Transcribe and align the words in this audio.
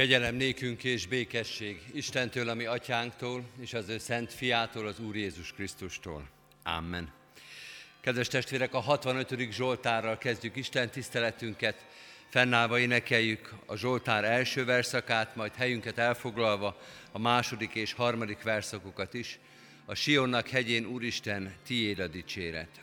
Kegyelem 0.00 0.34
nékünk 0.34 0.84
és 0.84 1.06
békesség 1.06 1.80
Istentől, 1.92 2.48
ami 2.48 2.64
atyánktól, 2.64 3.44
és 3.58 3.74
az 3.74 3.88
ő 3.88 3.98
szent 3.98 4.32
fiától, 4.32 4.86
az 4.86 5.00
Úr 5.00 5.16
Jézus 5.16 5.52
Krisztustól. 5.52 6.28
Amen. 6.62 7.12
Kedves 8.00 8.28
testvérek, 8.28 8.74
a 8.74 8.78
65. 8.78 9.50
Zsoltárral 9.50 10.18
kezdjük 10.18 10.56
Isten 10.56 10.90
tiszteletünket. 10.90 11.84
Fennállva 12.28 12.78
énekeljük 12.78 13.54
a 13.66 13.76
Zsoltár 13.76 14.24
első 14.24 14.64
verszakát, 14.64 15.36
majd 15.36 15.54
helyünket 15.54 15.98
elfoglalva 15.98 16.80
a 17.12 17.18
második 17.18 17.74
és 17.74 17.92
harmadik 17.92 18.42
verszakokat 18.42 19.14
is. 19.14 19.38
A 19.84 19.94
Sionnak 19.94 20.48
hegyén 20.48 20.86
Úristen, 20.86 21.54
tiéd 21.66 21.98
a 21.98 22.06
dicséret. 22.06 22.80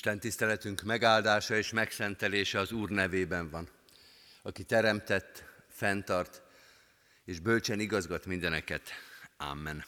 Isten 0.00 0.20
tiszteletünk 0.20 0.82
megáldása 0.82 1.56
és 1.56 1.70
megszentelése 1.70 2.58
az 2.58 2.72
Úr 2.72 2.90
nevében 2.90 3.50
van, 3.50 3.68
aki 4.42 4.64
teremtett, 4.64 5.44
fenntart 5.68 6.42
és 7.24 7.38
bölcsen 7.38 7.80
igazgat 7.80 8.26
mindeneket. 8.26 8.90
Amen. 9.36 9.84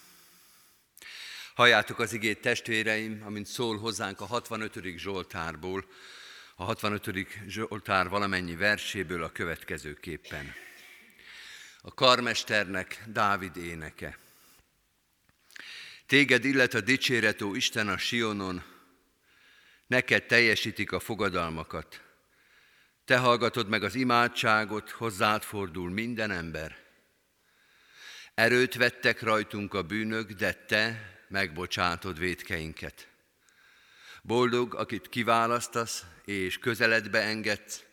Halljátok 1.55 1.99
az 1.99 2.12
igét 2.12 2.41
testvéreim, 2.41 3.23
amint 3.25 3.47
szól 3.47 3.78
hozzánk 3.78 4.21
a 4.21 4.27
65. 4.27 4.97
Zsoltárból, 4.97 5.87
a 6.56 6.65
65. 6.65 7.29
Zsoltár 7.47 8.09
valamennyi 8.09 8.56
verséből 8.56 9.23
a 9.23 9.33
következőképpen. 9.33 10.53
A 11.83 11.94
karmesternek 11.94 13.03
Dávid 13.06 13.56
éneke. 13.56 14.19
Téged 16.06 16.44
illet 16.44 16.75
a 16.75 16.81
dicséretó 16.81 17.55
Isten 17.55 17.89
a 17.89 17.99
Sionon, 17.99 18.72
neked 19.92 20.26
teljesítik 20.26 20.92
a 20.92 21.00
fogadalmakat. 21.00 22.00
Te 23.04 23.16
hallgatod 23.16 23.69
meg 23.69 23.82
az 23.82 23.94
imádságot, 23.94 24.91
hozzád 24.91 25.42
fordul 25.42 25.91
minden 25.91 26.30
ember. 26.30 26.76
Erőt 28.34 28.75
vettek 28.75 29.22
rajtunk 29.22 29.75
a 29.75 29.82
bűnök, 29.82 30.31
de 30.31 30.52
te 30.52 31.12
megbocsátod 31.28 32.19
védkeinket. 32.19 33.08
Boldog, 34.22 34.75
akit 34.75 35.08
kiválasztasz, 35.08 36.04
és 36.25 36.58
közeledbe 36.58 37.20
engedsz, 37.20 37.84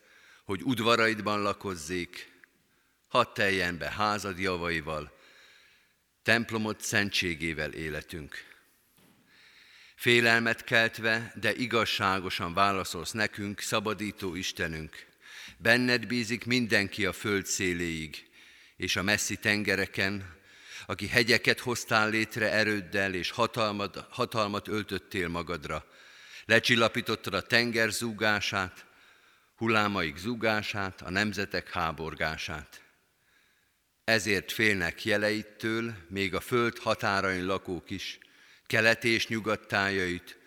hogy 0.44 0.62
udvaraidban 0.62 1.42
lakozzék, 1.42 2.32
hadd 3.08 3.34
teljen 3.34 3.78
be 3.78 3.90
házad 3.90 4.38
javaival, 4.38 5.12
templomot 6.22 6.80
szentségével 6.80 7.72
életünk. 7.72 8.49
Félelmet 10.00 10.64
keltve, 10.64 11.32
de 11.40 11.54
igazságosan 11.54 12.54
válaszolsz 12.54 13.10
nekünk, 13.10 13.60
szabadító 13.60 14.34
Istenünk. 14.34 15.06
Benned 15.56 16.06
bízik 16.06 16.44
mindenki 16.44 17.06
a 17.06 17.12
föld 17.12 17.46
széléig, 17.46 18.28
és 18.76 18.96
a 18.96 19.02
messzi 19.02 19.36
tengereken, 19.36 20.36
aki 20.86 21.06
hegyeket 21.06 21.60
hoztál 21.60 22.10
létre 22.10 22.52
erőddel, 22.52 23.14
és 23.14 23.30
hatalmat, 23.30 24.06
hatalmat 24.10 24.68
öltöttél 24.68 25.28
magadra. 25.28 25.86
Lecsillapítottad 26.44 27.34
a 27.34 27.42
tenger 27.42 27.90
zúgását, 27.90 28.84
hullámaik 29.56 30.16
zúgását, 30.16 31.02
a 31.02 31.10
nemzetek 31.10 31.70
háborgását. 31.70 32.82
Ezért 34.04 34.52
félnek 34.52 35.04
jeleittől, 35.04 35.94
még 36.08 36.34
a 36.34 36.40
föld 36.40 36.78
határain 36.78 37.46
lakók 37.46 37.90
is, 37.90 38.18
kelet 38.70 39.04
és 39.04 39.26
nyugat 39.26 39.66
tájait 39.66 40.38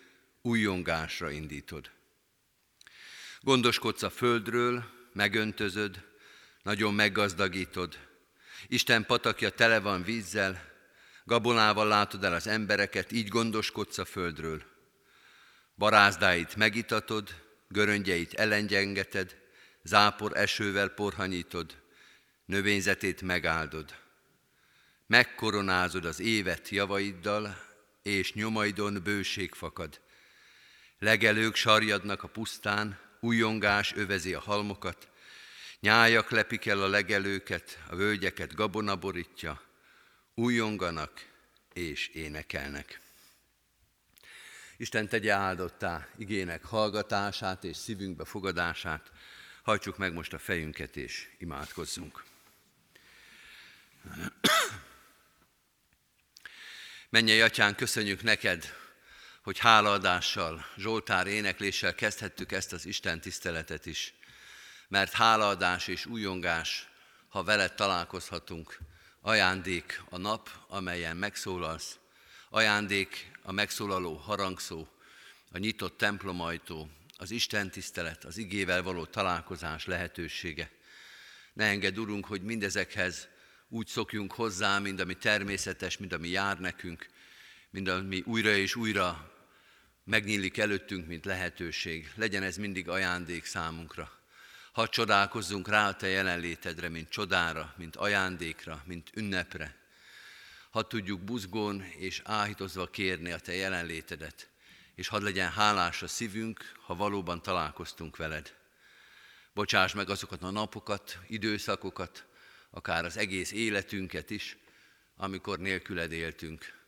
újongásra 0.42 1.30
indítod. 1.30 1.90
Gondoskodsz 3.40 4.02
a 4.02 4.10
földről, 4.10 4.84
megöntözöd, 5.12 6.04
nagyon 6.62 6.94
meggazdagítod. 6.94 7.98
Isten 8.66 9.06
patakja 9.06 9.50
tele 9.50 9.80
van 9.80 10.02
vízzel, 10.02 10.72
gabonával 11.24 11.86
látod 11.86 12.24
el 12.24 12.34
az 12.34 12.46
embereket, 12.46 13.12
így 13.12 13.28
gondoskodsz 13.28 13.98
a 13.98 14.04
földről. 14.04 14.62
Barázdáit 15.76 16.56
megitatod, 16.56 17.42
göröngyeit 17.68 18.34
elengyengeted, 18.34 19.36
zápor 19.82 20.36
esővel 20.36 20.88
porhanyítod, 20.88 21.82
növényzetét 22.44 23.22
megáldod. 23.22 23.94
Megkoronázod 25.06 26.04
az 26.04 26.20
évet 26.20 26.68
javaiddal, 26.68 27.72
és 28.04 28.32
nyomaidon 28.32 29.02
bőség 29.02 29.52
fakad. 29.52 30.00
Legelők 30.98 31.54
sarjadnak 31.54 32.22
a 32.22 32.28
pusztán, 32.28 32.98
újongás 33.20 33.92
övezi 33.92 34.34
a 34.34 34.40
halmokat, 34.40 35.08
nyájak 35.80 36.30
lepik 36.30 36.66
el 36.66 36.82
a 36.82 36.88
legelőket, 36.88 37.78
a 37.88 37.96
völgyeket 37.96 38.54
gabona 38.54 38.96
borítja, 38.96 39.62
újonganak 40.34 41.28
és 41.72 42.08
énekelnek. 42.08 43.00
Isten 44.76 45.08
tegye 45.08 45.32
áldottá 45.32 46.08
igének 46.16 46.64
hallgatását 46.64 47.64
és 47.64 47.76
szívünkbe 47.76 48.24
fogadását. 48.24 49.10
Hajtsuk 49.62 49.98
meg 49.98 50.12
most 50.12 50.32
a 50.32 50.38
fejünket 50.38 50.96
és 50.96 51.28
imádkozzunk. 51.38 52.24
Mennyei 57.14 57.40
atyán, 57.40 57.74
köszönjük 57.74 58.22
neked, 58.22 58.74
hogy 59.42 59.58
hálaadással, 59.58 60.66
Zsoltár 60.76 61.26
énekléssel 61.26 61.94
kezdhettük 61.94 62.52
ezt 62.52 62.72
az 62.72 62.86
Isten 62.86 63.20
tiszteletet 63.20 63.86
is. 63.86 64.14
Mert 64.88 65.12
hálaadás 65.12 65.88
és 65.88 66.06
újongás, 66.06 66.88
ha 67.28 67.42
veled 67.42 67.74
találkozhatunk, 67.74 68.78
ajándék 69.20 70.02
a 70.10 70.16
nap, 70.16 70.50
amelyen 70.68 71.16
megszólalsz, 71.16 71.98
ajándék 72.50 73.30
a 73.42 73.52
megszólaló 73.52 74.14
harangszó, 74.14 74.88
a 75.52 75.58
nyitott 75.58 75.98
templomajtó, 75.98 76.88
az 77.16 77.30
Isten 77.30 77.70
tisztelet, 77.70 78.24
az 78.24 78.36
igével 78.36 78.82
való 78.82 79.04
találkozás 79.04 79.86
lehetősége. 79.86 80.70
Ne 81.52 81.64
engedd, 81.64 81.96
Urunk, 81.96 82.26
hogy 82.26 82.42
mindezekhez 82.42 83.28
úgy 83.68 83.86
szokjunk 83.86 84.32
hozzá, 84.32 84.78
mint 84.78 85.00
ami 85.00 85.14
természetes, 85.14 85.96
mint 85.96 86.12
ami 86.12 86.28
jár 86.28 86.60
nekünk, 86.60 87.06
mint 87.70 87.88
ami 87.88 88.22
újra 88.26 88.54
és 88.54 88.74
újra 88.74 89.32
megnyílik 90.04 90.58
előttünk, 90.58 91.06
mint 91.06 91.24
lehetőség. 91.24 92.12
Legyen 92.14 92.42
ez 92.42 92.56
mindig 92.56 92.88
ajándék 92.88 93.44
számunkra. 93.44 94.22
Ha 94.72 94.88
csodálkozzunk 94.88 95.68
rá 95.68 95.88
a 95.88 95.96
Te 95.96 96.06
jelenlétedre, 96.06 96.88
mint 96.88 97.08
csodára, 97.08 97.74
mint 97.76 97.96
ajándékra, 97.96 98.82
mint 98.86 99.10
ünnepre. 99.14 99.76
Ha 100.70 100.86
tudjuk 100.86 101.20
buzgón 101.20 101.82
és 101.82 102.22
áhítozva 102.24 102.86
kérni 102.86 103.32
a 103.32 103.38
Te 103.38 103.54
jelenlétedet, 103.54 104.48
és 104.94 105.08
hadd 105.08 105.22
legyen 105.22 105.50
hálás 105.50 106.02
a 106.02 106.06
szívünk, 106.06 106.72
ha 106.80 106.94
valóban 106.94 107.42
találkoztunk 107.42 108.16
veled. 108.16 108.54
Bocsáss 109.52 109.92
meg 109.92 110.10
azokat 110.10 110.42
a 110.42 110.50
napokat, 110.50 111.18
időszakokat, 111.26 112.24
akár 112.74 113.04
az 113.04 113.16
egész 113.16 113.52
életünket 113.52 114.30
is, 114.30 114.56
amikor 115.16 115.58
nélküled 115.58 116.12
éltünk, 116.12 116.82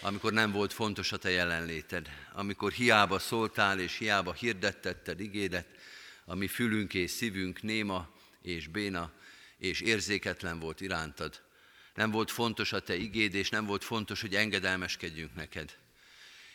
amikor 0.00 0.32
nem 0.32 0.52
volt 0.52 0.72
fontos 0.72 1.12
a 1.12 1.16
te 1.16 1.30
jelenléted, 1.30 2.08
amikor 2.32 2.72
hiába 2.72 3.18
szóltál 3.18 3.80
és 3.80 3.98
hiába 3.98 4.32
hirdettetted 4.32 5.20
igédet, 5.20 5.66
a 6.24 6.34
mi 6.34 6.46
fülünk 6.46 6.94
és 6.94 7.10
szívünk 7.10 7.62
néma 7.62 8.14
és 8.42 8.66
béna 8.66 9.12
és 9.58 9.80
érzéketlen 9.80 10.58
volt 10.58 10.80
irántad. 10.80 11.42
Nem 11.94 12.10
volt 12.10 12.30
fontos 12.30 12.72
a 12.72 12.80
te 12.80 12.94
igéd, 12.94 13.34
és 13.34 13.48
nem 13.48 13.66
volt 13.66 13.84
fontos, 13.84 14.20
hogy 14.20 14.34
engedelmeskedjünk 14.34 15.34
neked. 15.34 15.76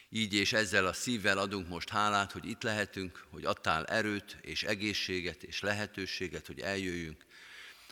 Így 0.10 0.34
és 0.34 0.54
ezzel 0.54 0.86
a 0.86 0.94
szívvel 0.94 1.38
adunk 1.38 1.68
most 1.68 1.90
hálát, 1.90 2.32
hogy 2.32 2.46
itt 2.46 2.62
lehetünk, 2.62 3.26
hogy 3.30 3.46
adtál 3.46 3.86
erőt 3.86 4.38
és 4.42 4.64
egészséget 4.64 5.44
és 5.44 5.62
lehetőséget, 5.62 6.48
hogy 6.48 6.60
eljöjjünk, 6.60 7.26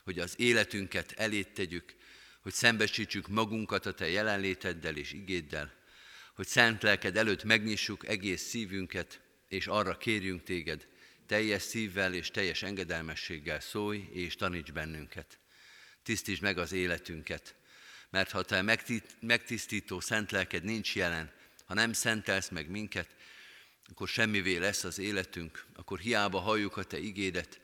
hogy 0.10 0.20
az 0.20 0.34
életünket 0.38 1.12
elét 1.12 1.50
tegyük, 1.50 1.96
hogy 2.42 2.54
szembesítsük 2.54 3.28
magunkat 3.28 3.86
a 3.86 3.94
Te 3.94 4.10
jelenléteddel 4.10 4.96
és 4.96 5.14
igéddel, 5.14 5.74
hogy 6.36 6.48
szent 6.48 6.84
lelked 6.84 7.18
előtt 7.18 7.44
megnyissuk 7.44 8.08
egész 8.08 8.42
szívünket, 8.42 9.22
és 9.48 9.68
arra 9.68 9.98
kérjünk 9.98 10.44
Téged, 10.44 10.88
teljes 11.28 11.62
szívvel 11.62 12.14
és 12.14 12.32
teljes 12.32 12.64
engedelmességgel 12.64 13.60
szólj 13.60 14.10
és 14.14 14.36
taníts 14.36 14.72
bennünket. 14.72 15.40
Tisztítsd 16.04 16.42
meg 16.42 16.58
az 16.58 16.72
életünket, 16.72 17.56
mert 18.10 18.32
ha 18.32 18.44
Te 18.44 18.78
megtisztító 19.20 20.00
szent 20.00 20.32
lelked 20.32 20.64
nincs 20.64 20.96
jelen, 20.96 21.32
ha 21.66 21.74
nem 21.74 21.94
szentelsz 21.94 22.50
meg 22.50 22.70
minket, 22.70 23.16
akkor 23.90 24.08
semmivé 24.08 24.58
lesz 24.58 24.84
az 24.84 25.00
életünk, 25.00 25.66
akkor 25.76 26.00
hiába 26.00 26.40
halljuk 26.40 26.78
a 26.78 26.84
Te 26.84 27.00
igédet, 27.00 27.60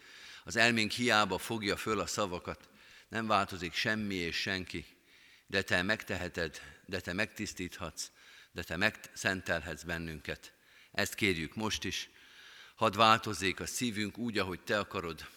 az 0.48 0.56
elménk 0.56 0.92
hiába 0.92 1.38
fogja 1.38 1.78
föl 1.78 2.00
a 2.00 2.06
szavakat, 2.06 2.70
nem 3.08 3.28
változik 3.28 3.74
semmi 3.74 4.16
és 4.16 4.36
senki, 4.36 4.86
de 5.48 5.62
te 5.62 5.82
megteheted, 5.82 6.62
de 6.86 7.00
te 7.00 7.14
megtisztíthatsz, 7.14 8.12
de 8.52 8.64
te 8.64 8.78
megszentelhetsz 8.78 9.84
bennünket. 9.84 10.54
Ezt 10.92 11.16
kérjük 11.16 11.56
most 11.56 11.84
is. 11.84 12.10
Hadd 12.76 12.96
változzék 12.96 13.60
a 13.60 13.66
szívünk 13.66 14.18
úgy, 14.18 14.38
ahogy 14.38 14.60
te 14.60 14.80
akarod. 14.80 15.30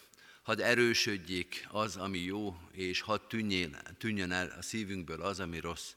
Hadd 0.43 0.63
erősödjék 0.63 1.67
az, 1.71 1.97
ami 1.97 2.19
jó, 2.19 2.61
és 2.73 3.01
hadd 3.01 3.21
tűnjön, 3.29 3.77
tűnjön 3.99 4.33
el 4.33 4.55
a 4.59 4.63
szívünkből 4.63 5.23
az, 5.23 5.41
ami 5.41 5.59
rossz. 5.59 5.93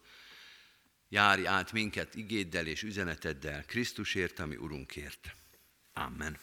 Járj 1.10 1.48
át 1.48 1.72
minket 1.72 2.16
igéddel 2.16 2.68
és 2.68 2.84
üzeneteddel, 2.84 3.66
Krisztusért, 3.66 4.40
ami 4.40 4.56
Urunkért. 4.56 5.36
Amen. 5.94 6.38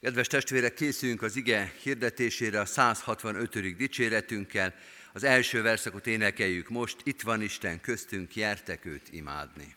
Kedves 0.00 0.26
testvérek, 0.26 0.74
készülünk 0.74 1.22
az 1.22 1.36
ige 1.36 1.72
hirdetésére 1.82 2.60
a 2.60 2.64
165. 2.64 3.76
dicséretünkkel. 3.76 4.74
Az 5.12 5.24
első 5.24 5.62
verszakot 5.62 6.06
énekeljük 6.06 6.68
most, 6.68 6.96
itt 7.02 7.22
van 7.22 7.42
Isten 7.42 7.80
köztünk, 7.80 8.36
jertek 8.36 8.84
őt 8.84 9.08
imádni. 9.10 9.74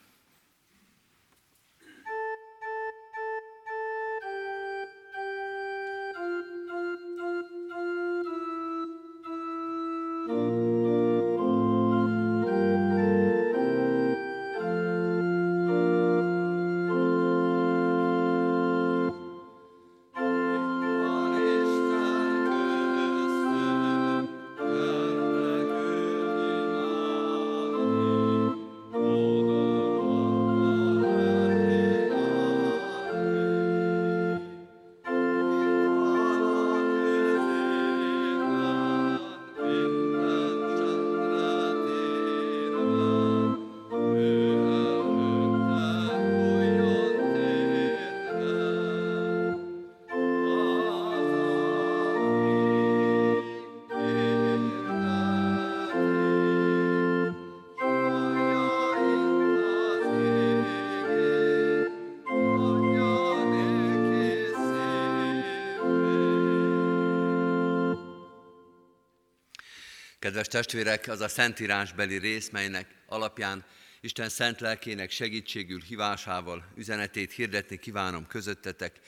Kedves 70.32 70.48
testvérek, 70.48 71.08
az 71.08 71.22
a 71.22 71.28
szentírásbeli 71.28 72.18
rész, 72.18 72.50
melynek 72.50 72.96
alapján 73.06 73.66
Isten 74.02 74.30
szent 74.30 74.60
lelkének 74.60 75.12
segítségül 75.12 75.82
hívásával 75.82 76.72
üzenetét 76.76 77.32
hirdetni 77.32 77.78
kívánom 77.78 78.28
közöttetek, 78.28 79.00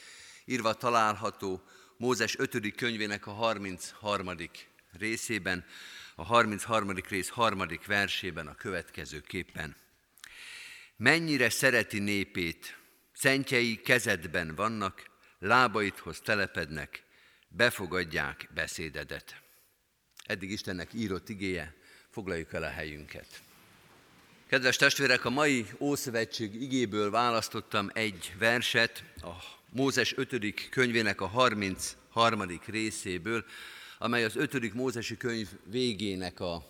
írva 0.45 0.73
található 0.73 1.63
Mózes 1.97 2.37
5. 2.37 2.75
könyvének 2.75 3.27
a 3.27 3.31
33. 3.31 4.29
részében, 4.91 5.65
a 6.15 6.23
33. 6.23 6.89
rész 7.09 7.29
harmadik 7.29 7.85
versében 7.85 8.47
a 8.47 8.55
következő 8.55 9.19
képen. 9.21 9.75
Mennyire 10.97 11.49
szereti 11.49 11.99
népét, 11.99 12.77
szentjei 13.13 13.81
kezedben 13.81 14.55
vannak, 14.55 15.09
lábaidhoz 15.39 16.19
telepednek, 16.19 17.03
befogadják 17.47 18.49
beszédedet. 18.53 19.42
Eddig 20.25 20.51
Istennek 20.51 20.93
írott 20.93 21.29
igéje, 21.29 21.73
foglaljuk 22.09 22.53
el 22.53 22.63
a 22.63 22.69
helyünket. 22.69 23.41
Kedves 24.47 24.75
testvérek, 24.75 25.25
a 25.25 25.29
mai 25.29 25.65
Ószövetség 25.79 26.61
igéből 26.61 27.11
választottam 27.11 27.89
egy 27.93 28.33
verset, 28.39 29.03
a 29.21 29.31
Mózes 29.69 30.13
5. 30.17 30.69
könyvének 30.69 31.21
a 31.21 31.27
33. 31.27 32.59
részéből, 32.65 33.45
amely 33.97 34.23
az 34.23 34.35
5. 34.35 34.73
Mózesi 34.73 35.17
könyv 35.17 35.47
végének 35.65 36.39
a 36.39 36.65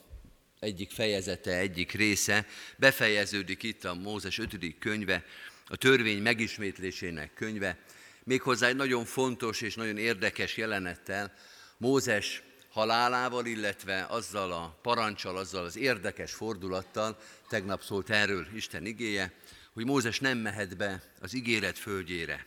egyik 0.60 0.92
fejezete, 0.92 1.58
egyik 1.58 1.92
része, 1.92 2.48
befejeződik 2.78 3.64
itt 3.64 3.84
a 3.84 3.94
Mózes 3.94 4.38
5. 4.38 4.78
könyve, 4.80 5.26
a 5.68 5.76
törvény 5.76 6.22
megismétlésének 6.22 7.34
könyve, 7.34 7.78
méghozzá 8.24 8.68
egy 8.68 8.76
nagyon 8.76 9.06
fontos 9.06 9.62
és 9.62 9.76
nagyon 9.76 9.98
érdekes 9.98 10.58
jelenettel, 10.58 11.34
Mózes 11.78 12.44
halálával, 12.74 13.46
illetve 13.46 14.06
azzal 14.10 14.52
a 14.52 14.78
parancsal, 14.82 15.38
azzal 15.38 15.66
az 15.66 15.78
érdekes 15.78 16.34
fordulattal, 16.34 17.18
tegnap 17.48 17.82
szólt 17.82 18.10
erről 18.10 18.48
Isten 18.56 18.86
igéje, 18.86 19.32
hogy 19.74 19.86
Mózes 19.86 20.20
nem 20.20 20.38
mehet 20.38 20.78
be 20.78 21.02
az 21.22 21.34
ígéret 21.34 21.78
földjére. 21.78 22.46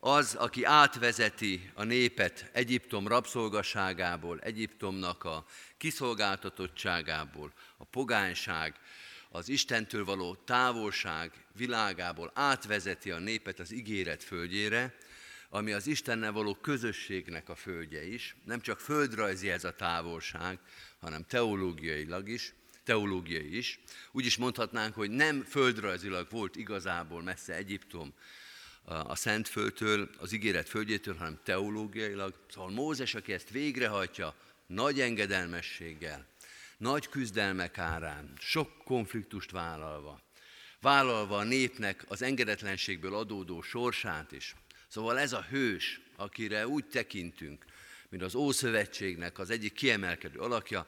Az, 0.00 0.34
aki 0.34 0.64
átvezeti 0.64 1.70
a 1.74 1.84
népet 1.84 2.50
Egyiptom 2.52 3.08
rabszolgaságából, 3.08 4.38
Egyiptomnak 4.38 5.24
a 5.24 5.44
kiszolgáltatottságából, 5.76 7.52
a 7.76 7.84
pogányság, 7.84 8.74
az 9.30 9.48
Istentől 9.48 10.04
való 10.04 10.34
távolság 10.34 11.32
világából 11.52 12.30
átvezeti 12.34 13.10
a 13.10 13.18
népet 13.18 13.58
az 13.58 13.72
ígéret 13.72 14.22
földjére, 14.22 14.94
ami 15.54 15.72
az 15.72 15.86
Istennel 15.86 16.32
való 16.32 16.54
közösségnek 16.54 17.48
a 17.48 17.54
földje 17.54 18.06
is. 18.06 18.36
Nem 18.44 18.60
csak 18.60 18.80
földrajzi 18.80 19.50
ez 19.50 19.64
a 19.64 19.76
távolság, 19.76 20.58
hanem 21.00 21.24
teológiailag 21.28 22.28
is, 22.28 22.54
teológiai 22.84 23.56
is. 23.56 23.80
Úgy 24.12 24.26
is 24.26 24.36
mondhatnánk, 24.36 24.94
hogy 24.94 25.10
nem 25.10 25.42
földrajzilag 25.42 26.26
volt 26.30 26.56
igazából 26.56 27.22
messze 27.22 27.54
Egyiptom 27.54 28.14
a 28.84 29.14
Szentföldtől, 29.14 30.10
az 30.18 30.32
ígéret 30.32 30.68
földjétől, 30.68 31.14
hanem 31.14 31.40
teológiailag. 31.44 32.34
Szóval 32.48 32.70
Mózes, 32.70 33.14
aki 33.14 33.32
ezt 33.32 33.50
végrehajtja, 33.50 34.34
nagy 34.66 35.00
engedelmességgel, 35.00 36.26
nagy 36.76 37.08
küzdelmek 37.08 37.78
árán, 37.78 38.32
sok 38.38 38.84
konfliktust 38.84 39.50
vállalva, 39.50 40.20
vállalva 40.80 41.36
a 41.36 41.44
népnek 41.44 42.04
az 42.08 42.22
engedetlenségből 42.22 43.14
adódó 43.14 43.62
sorsát 43.62 44.32
is, 44.32 44.54
Szóval 44.92 45.18
ez 45.18 45.32
a 45.32 45.46
hős, 45.50 46.00
akire 46.16 46.66
úgy 46.66 46.84
tekintünk, 46.84 47.64
mint 48.08 48.22
az 48.22 48.34
Ószövetségnek 48.34 49.38
az 49.38 49.50
egyik 49.50 49.72
kiemelkedő 49.72 50.38
alakja, 50.38 50.86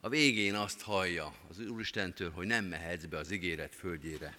a 0.00 0.08
végén 0.08 0.54
azt 0.54 0.80
hallja 0.80 1.34
az 1.48 1.58
Úristentől, 1.58 2.30
hogy 2.30 2.46
nem 2.46 2.64
mehetsz 2.64 3.04
be 3.04 3.18
az 3.18 3.30
ígéret 3.30 3.74
földjére. 3.74 4.36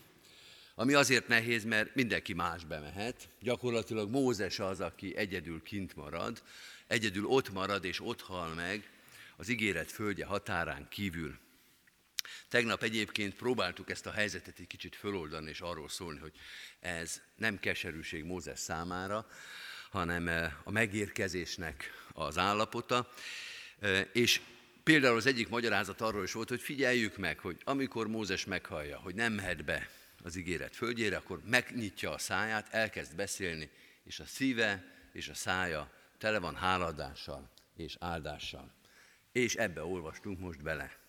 Ami 0.75 0.93
azért 0.93 1.27
nehéz, 1.27 1.63
mert 1.63 1.96
mindenki 1.96 2.34
más 2.34 2.65
bemehet. 2.65 3.29
Gyakorlatilag 3.39 4.10
Mózes 4.10 4.60
az, 4.60 4.81
aki 4.81 5.15
egyedül 5.15 5.62
kint 5.63 5.96
marad, 5.96 6.43
egyedül 6.88 7.25
ott 7.25 7.51
marad 7.51 7.86
és 7.86 8.00
ott 8.01 8.22
hal 8.22 8.53
meg 8.53 8.91
az 9.38 9.50
ígéret 9.50 9.91
földje 9.91 10.25
határán 10.25 10.88
kívül. 10.89 11.39
Tegnap 12.51 12.84
egyébként 12.84 13.36
próbáltuk 13.36 13.89
ezt 13.89 14.05
a 14.05 14.12
helyzetet 14.12 14.60
egy 14.60 14.67
kicsit 14.67 14.96
föloldani 14.96 15.50
és 15.50 15.62
arról 15.62 15.89
szólni, 15.89 16.20
hogy 16.20 16.34
ez 16.79 17.22
nem 17.36 17.60
keserűség 17.60 18.24
Mózes 18.24 18.60
számára, 18.60 19.27
hanem 19.89 20.27
eh, 20.27 20.51
a 20.63 20.72
megérkezésnek 20.72 21.91
az 22.13 22.38
állapota. 22.38 23.10
Eh, 23.79 24.08
és 24.13 24.41
például 24.84 25.15
az 25.15 25.25
egyik 25.25 25.50
magyarázat 25.50 26.01
arról 26.01 26.24
is 26.24 26.31
volt, 26.31 26.50
hogy 26.50 26.62
figyeljük 26.62 27.17
meg, 27.17 27.39
hogy 27.39 27.58
amikor 27.63 28.08
Mózes 28.08 28.46
meghallja, 28.46 28.98
hogy 28.98 29.15
nem 29.15 29.34
mehet 29.34 29.65
be 29.65 29.89
az 30.24 30.36
ígéret 30.36 30.75
földjére, 30.75 31.17
akkor 31.17 31.41
megnyitja 31.46 32.12
a 32.12 32.17
száját, 32.17 32.74
elkezd 32.74 33.15
beszélni, 33.15 33.70
és 34.03 34.20
a 34.20 34.25
szíve 34.25 34.84
és 35.12 35.27
a 35.27 35.34
szája 35.34 35.91
tele 36.17 36.39
van 36.39 36.55
háladással 36.55 37.50
és 37.75 37.96
áldással. 38.00 38.74
És 39.31 39.55
ebbe 39.55 39.84
olvastunk 39.84 40.39
most 40.39 40.63
bele. 40.63 41.00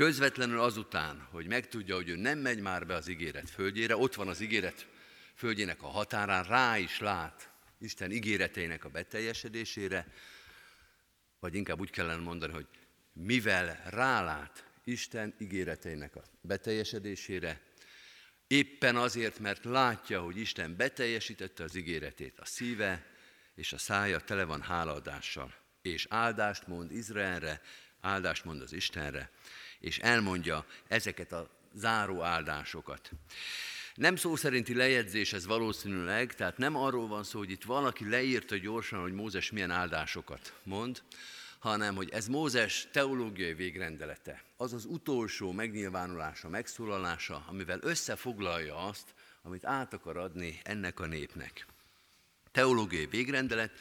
Közvetlenül 0.00 0.60
azután, 0.60 1.28
hogy 1.30 1.46
megtudja, 1.46 1.94
hogy 1.94 2.08
ő 2.08 2.16
nem 2.16 2.38
megy 2.38 2.60
már 2.60 2.86
be 2.86 2.94
az 2.94 3.08
ígéret 3.08 3.50
földjére, 3.50 3.96
ott 3.96 4.14
van 4.14 4.28
az 4.28 4.40
ígéret 4.40 4.86
földjének 5.34 5.82
a 5.82 5.86
határán, 5.86 6.44
rá 6.44 6.78
is 6.78 6.98
lát 6.98 7.50
Isten 7.78 8.10
ígéreteinek 8.10 8.84
a 8.84 8.88
beteljesedésére, 8.88 10.06
vagy 11.40 11.54
inkább 11.54 11.80
úgy 11.80 11.90
kellene 11.90 12.22
mondani, 12.22 12.52
hogy 12.52 12.66
mivel 13.12 13.82
rálát 13.90 14.64
Isten 14.84 15.34
ígéreteinek 15.38 16.16
a 16.16 16.22
beteljesedésére, 16.40 17.60
éppen 18.46 18.96
azért, 18.96 19.38
mert 19.38 19.64
látja, 19.64 20.22
hogy 20.22 20.36
Isten 20.36 20.76
beteljesítette 20.76 21.64
az 21.64 21.74
ígéretét, 21.74 22.38
a 22.38 22.44
szíve 22.44 23.06
és 23.54 23.72
a 23.72 23.78
szája 23.78 24.20
tele 24.20 24.44
van 24.44 24.62
hálaadással, 24.62 25.54
és 25.82 26.06
áldást 26.10 26.66
mond 26.66 26.92
Izraelre, 26.92 27.60
áldást 28.00 28.44
mond 28.44 28.62
az 28.62 28.72
Istenre, 28.72 29.30
és 29.80 29.98
elmondja 29.98 30.66
ezeket 30.88 31.32
a 31.32 31.48
záró 31.74 32.22
áldásokat. 32.22 33.10
Nem 33.94 34.16
szó 34.16 34.36
szerinti 34.36 34.74
lejegyzés 34.74 35.32
ez 35.32 35.46
valószínűleg, 35.46 36.34
tehát 36.34 36.58
nem 36.58 36.76
arról 36.76 37.06
van 37.06 37.24
szó, 37.24 37.38
hogy 37.38 37.50
itt 37.50 37.64
valaki 37.64 38.08
leírta 38.08 38.56
gyorsan, 38.56 39.00
hogy 39.00 39.12
Mózes 39.12 39.50
milyen 39.50 39.70
áldásokat 39.70 40.54
mond, 40.62 41.02
hanem 41.58 41.94
hogy 41.94 42.10
ez 42.10 42.26
Mózes 42.26 42.88
teológiai 42.92 43.54
végrendelete, 43.54 44.44
az 44.56 44.72
az 44.72 44.84
utolsó 44.84 45.52
megnyilvánulása, 45.52 46.48
megszólalása, 46.48 47.44
amivel 47.46 47.78
összefoglalja 47.82 48.76
azt, 48.76 49.14
amit 49.42 49.64
át 49.64 49.92
akar 49.92 50.16
adni 50.16 50.60
ennek 50.64 51.00
a 51.00 51.06
népnek. 51.06 51.66
Teológiai 52.52 53.06
végrendelet, 53.06 53.72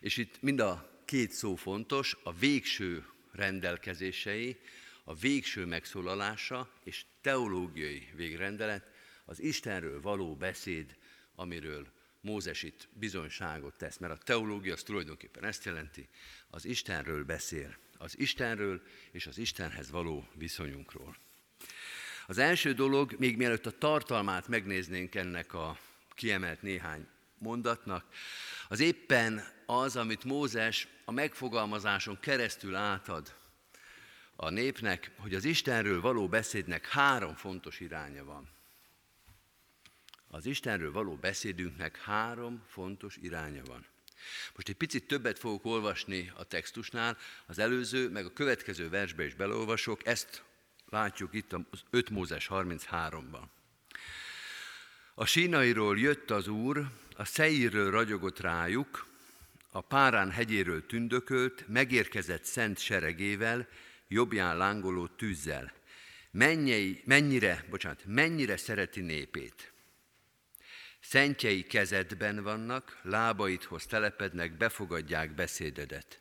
és 0.00 0.16
itt 0.16 0.42
mind 0.42 0.60
a 0.60 1.02
két 1.04 1.32
szó 1.32 1.54
fontos, 1.54 2.16
a 2.22 2.32
végső 2.32 3.06
rendelkezései, 3.32 4.60
a 5.04 5.14
végső 5.14 5.64
megszólalása 5.64 6.70
és 6.84 7.04
teológiai 7.20 8.08
végrendelet, 8.14 8.90
az 9.24 9.40
Istenről 9.42 10.00
való 10.00 10.36
beszéd, 10.36 10.96
amiről 11.34 11.86
Mózes 12.20 12.62
itt 12.62 12.88
bizonyságot 12.92 13.76
tesz, 13.76 13.96
mert 13.96 14.12
a 14.12 14.24
teológia 14.24 14.72
az 14.72 14.82
tulajdonképpen 14.82 15.44
ezt 15.44 15.64
jelenti, 15.64 16.08
az 16.50 16.64
Istenről 16.64 17.24
beszél, 17.24 17.76
az 17.98 18.18
Istenről 18.18 18.82
és 19.10 19.26
az 19.26 19.38
Istenhez 19.38 19.90
való 19.90 20.28
viszonyunkról. 20.34 21.16
Az 22.26 22.38
első 22.38 22.72
dolog, 22.72 23.14
még 23.18 23.36
mielőtt 23.36 23.66
a 23.66 23.78
tartalmát 23.78 24.48
megnéznénk 24.48 25.14
ennek 25.14 25.54
a 25.54 25.78
kiemelt 26.14 26.62
néhány 26.62 27.06
mondatnak, 27.38 28.04
az 28.68 28.80
éppen 28.80 29.44
az, 29.66 29.96
amit 29.96 30.24
Mózes 30.24 30.88
a 31.04 31.12
megfogalmazáson 31.12 32.20
keresztül 32.20 32.74
átad 32.74 33.34
a 34.42 34.50
népnek, 34.50 35.10
hogy 35.16 35.34
az 35.34 35.44
Istenről 35.44 36.00
való 36.00 36.28
beszédnek 36.28 36.88
három 36.88 37.34
fontos 37.34 37.80
iránya 37.80 38.24
van. 38.24 38.48
Az 40.28 40.46
Istenről 40.46 40.92
való 40.92 41.14
beszédünknek 41.16 41.96
három 41.96 42.62
fontos 42.68 43.16
iránya 43.16 43.62
van. 43.64 43.86
Most 44.54 44.68
egy 44.68 44.74
picit 44.74 45.06
többet 45.06 45.38
fogok 45.38 45.64
olvasni 45.64 46.32
a 46.34 46.44
textusnál, 46.44 47.18
az 47.46 47.58
előző, 47.58 48.08
meg 48.08 48.24
a 48.24 48.32
következő 48.32 48.88
versbe 48.88 49.24
is 49.24 49.34
belolvasok, 49.34 50.06
ezt 50.06 50.42
látjuk 50.88 51.34
itt 51.34 51.52
az 51.52 51.82
5 51.90 52.10
Mózes 52.10 52.48
33-ban. 52.50 53.42
A 55.14 55.24
sínairól 55.24 55.98
jött 55.98 56.30
az 56.30 56.48
Úr, 56.48 56.86
a 57.16 57.24
Szeírről 57.24 57.90
ragyogott 57.90 58.40
rájuk, 58.40 59.06
a 59.70 59.80
Párán 59.80 60.30
hegyéről 60.30 60.86
tündökölt, 60.86 61.64
megérkezett 61.68 62.44
szent 62.44 62.78
seregével, 62.78 63.68
jobbján 64.10 64.56
lángoló 64.56 65.06
tűzzel. 65.06 65.72
Mennyei, 66.30 67.02
mennyire, 67.04 67.64
bocsánat, 67.70 68.02
mennyire 68.06 68.56
szereti 68.56 69.00
népét. 69.00 69.72
Szentjei 71.00 71.62
kezedben 71.62 72.42
vannak, 72.42 73.00
lábaidhoz 73.02 73.86
telepednek, 73.86 74.56
befogadják 74.56 75.34
beszédedet. 75.34 76.20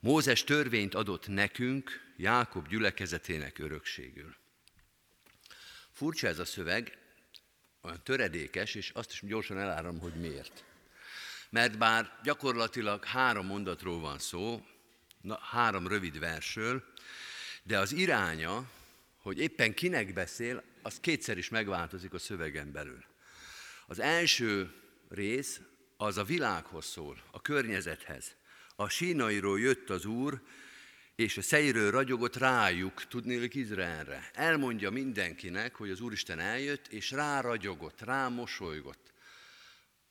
Mózes 0.00 0.44
törvényt 0.44 0.94
adott 0.94 1.28
nekünk, 1.28 2.06
Jákob 2.16 2.68
gyülekezetének 2.68 3.58
örökségül. 3.58 4.36
Furcsa 5.92 6.26
ez 6.26 6.38
a 6.38 6.44
szöveg, 6.44 6.98
olyan 7.80 8.02
töredékes, 8.02 8.74
és 8.74 8.90
azt 8.90 9.12
is 9.12 9.20
gyorsan 9.22 9.58
elárom, 9.58 9.98
hogy 9.98 10.14
miért. 10.14 10.64
Mert 11.50 11.78
bár 11.78 12.18
gyakorlatilag 12.22 13.04
három 13.04 13.46
mondatról 13.46 14.00
van 14.00 14.18
szó, 14.18 14.66
na, 15.20 15.38
három 15.42 15.88
rövid 15.88 16.18
versről, 16.18 16.84
de 17.62 17.78
az 17.78 17.92
iránya, 17.92 18.70
hogy 19.18 19.38
éppen 19.38 19.74
kinek 19.74 20.12
beszél, 20.12 20.62
az 20.82 21.00
kétszer 21.00 21.38
is 21.38 21.48
megváltozik 21.48 22.14
a 22.14 22.18
szövegen 22.18 22.72
belül. 22.72 23.04
Az 23.86 23.98
első 23.98 24.72
rész 25.08 25.60
az 25.96 26.16
a 26.16 26.24
világhoz 26.24 26.84
szól, 26.84 27.22
a 27.30 27.40
környezethez. 27.40 28.36
A 28.76 28.88
sínairól 28.88 29.60
jött 29.60 29.90
az 29.90 30.04
Úr, 30.04 30.42
és 31.14 31.36
a 31.36 31.42
szeiről 31.42 31.90
ragyogott 31.90 32.36
rájuk, 32.36 33.06
tudnélik 33.08 33.54
Izraelre. 33.54 34.30
Elmondja 34.32 34.90
mindenkinek, 34.90 35.74
hogy 35.74 35.90
az 35.90 36.00
Úristen 36.00 36.38
eljött, 36.38 36.86
és 36.86 37.10
ráragyogott, 37.10 38.00
rámosolygott 38.00 39.12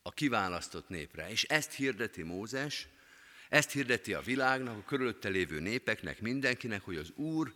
a 0.01 0.11
kiválasztott 0.11 0.89
népre. 0.89 1.29
És 1.29 1.43
ezt 1.43 1.73
hirdeti 1.73 2.23
Mózes, 2.23 2.87
ezt 3.49 3.71
hirdeti 3.71 4.13
a 4.13 4.21
világnak, 4.21 4.77
a 4.77 4.83
körülötte 4.83 5.29
lévő 5.29 5.59
népeknek, 5.59 6.21
mindenkinek, 6.21 6.81
hogy 6.81 6.97
az 6.97 7.11
Úr 7.15 7.53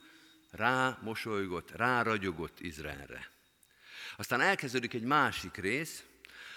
rámosolygott, 0.51 1.71
ráragyogott 1.71 2.59
Izraelre. 2.59 3.29
Aztán 4.17 4.41
elkezdődik 4.41 4.93
egy 4.93 5.03
másik 5.03 5.55
rész, 5.55 6.03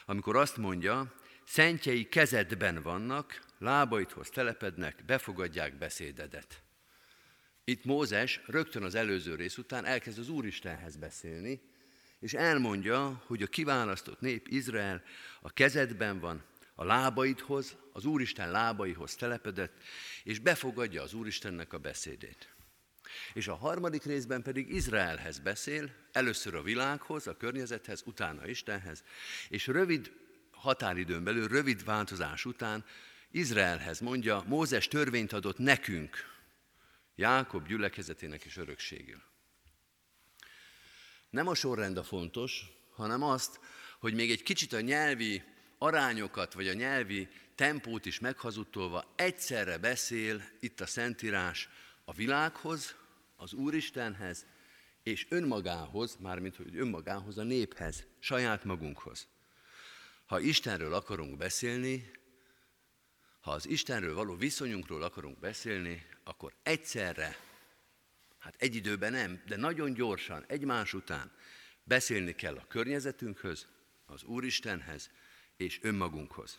amikor 0.06 0.36
azt 0.36 0.56
mondja, 0.56 1.14
szentjei 1.44 2.08
kezedben 2.08 2.82
vannak, 2.82 3.40
lábaidhoz 3.58 4.28
telepednek, 4.28 5.04
befogadják 5.06 5.78
beszédedet. 5.78 6.62
Itt 7.64 7.84
Mózes 7.84 8.40
rögtön 8.46 8.82
az 8.82 8.94
előző 8.94 9.34
rész 9.34 9.58
után 9.58 9.84
elkezd 9.84 10.18
az 10.18 10.28
Úristenhez 10.28 10.96
beszélni, 10.96 11.60
és 12.18 12.34
elmondja, 12.34 13.22
hogy 13.26 13.42
a 13.42 13.46
kiválasztott 13.46 14.20
nép 14.20 14.48
Izrael 14.48 15.02
a 15.40 15.52
kezedben 15.52 16.20
van, 16.20 16.44
a 16.75 16.85
lábaidhoz, 16.85 17.76
az 17.93 18.04
Úristen 18.04 18.50
lábaihoz 18.50 19.14
telepedett, 19.14 19.83
és 20.23 20.38
befogadja 20.38 21.02
az 21.02 21.14
Úristennek 21.14 21.73
a 21.73 21.78
beszédét. 21.78 22.54
És 23.33 23.49
a 23.49 23.54
harmadik 23.54 24.02
részben 24.02 24.43
pedig 24.43 24.69
Izraelhez 24.69 25.38
beszél, 25.38 25.90
először 26.12 26.54
a 26.54 26.62
világhoz, 26.62 27.26
a 27.26 27.37
környezethez, 27.37 28.02
utána 28.07 28.47
Istenhez, 28.47 29.04
és 29.49 29.66
rövid 29.66 30.12
határidőn 30.50 31.25
belül, 31.25 31.49
rövid 31.49 31.85
változás 31.85 32.45
után 32.45 32.85
Izraelhez 33.31 34.00
mondja, 34.00 34.43
Mózes 34.47 34.88
törvényt 34.88 35.33
adott 35.33 35.59
nekünk, 35.59 36.33
Jákob 37.16 37.66
gyülekezetének 37.66 38.45
is 38.45 38.57
örökségül. 38.57 39.23
Nem 41.31 41.47
a 41.47 41.54
sorrend 41.54 41.97
a 41.97 42.02
fontos, 42.02 42.64
hanem 42.90 43.23
azt, 43.23 43.61
hogy 43.99 44.14
még 44.14 44.31
egy 44.31 44.43
kicsit 44.43 44.73
a 44.73 44.81
nyelvi 44.81 45.43
arányokat, 45.78 46.52
vagy 46.52 46.69
a 46.69 46.73
nyelvi 46.73 47.28
tempót 47.54 48.07
is 48.07 48.19
meghazudtolva 48.19 49.12
egyszerre 49.16 49.78
beszél 49.78 50.43
itt 50.61 50.81
a 50.81 50.87
Szentírás 50.87 51.69
a 52.04 52.12
világhoz, 52.12 52.95
az 53.37 53.52
Úristenhez, 53.52 54.47
és 55.02 55.26
önmagához, 55.28 56.16
mármint 56.21 56.57
hogy 56.57 56.76
önmagához, 56.76 57.38
a 57.38 57.43
néphez, 57.43 58.04
saját 58.19 58.64
magunkhoz. 58.64 59.26
Ha 60.26 60.40
Istenről 60.40 60.95
akarunk 60.95 61.37
beszélni, 61.37 62.11
ha 63.40 63.50
az 63.50 63.69
Istenről 63.69 64.14
való 64.14 64.35
viszonyunkról 64.37 65.02
akarunk 65.02 65.38
beszélni, 65.38 66.07
akkor 66.25 66.54
egyszerre, 66.62 67.37
hát 68.38 68.54
egy 68.59 68.75
időben 68.75 69.12
nem, 69.12 69.43
de 69.47 69.57
nagyon 69.57 69.93
gyorsan, 69.93 70.45
egymás 70.47 70.95
után 70.95 71.33
beszélni 71.85 72.35
kell 72.35 72.57
a 72.57 72.66
környezetünkhöz, 72.69 73.66
az 74.07 74.23
Úristenhez 74.23 75.11
és 75.56 75.78
önmagunkhoz. 75.82 76.58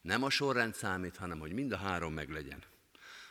Nem 0.00 0.22
a 0.22 0.30
sorrend 0.30 0.74
számít, 0.74 1.16
hanem 1.16 1.38
hogy 1.38 1.52
mind 1.52 1.72
a 1.72 1.76
három 1.76 2.12
meglegyen. 2.12 2.64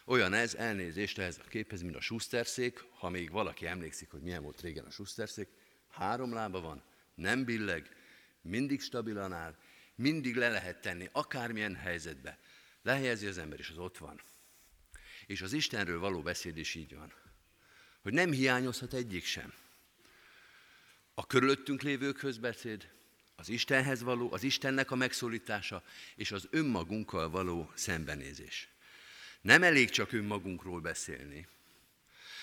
Olyan 0.06 0.34
ez, 0.34 0.56
elnézést 0.56 1.18
ehhez 1.18 1.40
a 1.46 1.48
képhez, 1.48 1.82
mint 1.82 1.96
a 1.96 2.02
Schusterszék, 2.02 2.84
ha 2.92 3.10
még 3.10 3.32
valaki 3.32 3.66
emlékszik, 3.66 4.10
hogy 4.10 4.22
milyen 4.22 4.44
volt 4.44 4.62
régen 4.62 4.86
a 4.86 4.92
Schusterszék, 4.92 5.48
három 5.90 6.34
lába 6.34 6.62
van, 6.62 6.84
nem 7.16 7.44
billeg, 7.44 7.96
mindig 8.42 8.82
stabilan 8.82 9.34
áll, 9.34 9.56
mindig 9.96 10.36
le 10.36 10.50
lehet 10.50 10.82
tenni, 10.82 11.10
akármilyen 11.12 11.76
helyzetbe. 11.76 12.40
Lehelyezi 12.82 13.28
az 13.28 13.38
ember, 13.38 13.60
és 13.60 13.70
az 13.70 13.78
ott 13.78 13.98
van. 13.98 14.22
És 15.26 15.42
az 15.42 15.54
Istenről 15.54 16.00
való 16.00 16.22
beszéd 16.22 16.58
is 16.58 16.76
így 16.76 16.96
van. 16.96 17.14
Hogy 18.02 18.14
nem 18.14 18.32
hiányozhat 18.32 18.94
egyik 18.94 19.26
sem. 19.26 19.54
A 21.14 21.28
körülöttünk 21.28 21.82
lévőkhöz 21.82 22.38
beszéd, 22.38 22.92
az 23.40 23.50
Istenhez 23.50 24.02
való, 24.02 24.32
az 24.32 24.44
Istennek 24.44 24.92
a 24.92 24.96
megszólítása, 24.96 25.84
és 26.16 26.32
az 26.32 26.48
önmagunkkal 26.50 27.30
való 27.30 27.72
szembenézés. 27.74 28.68
Nem 29.42 29.64
elég 29.64 29.90
csak 29.90 30.12
önmagunkról 30.12 30.80
beszélni. 30.80 31.48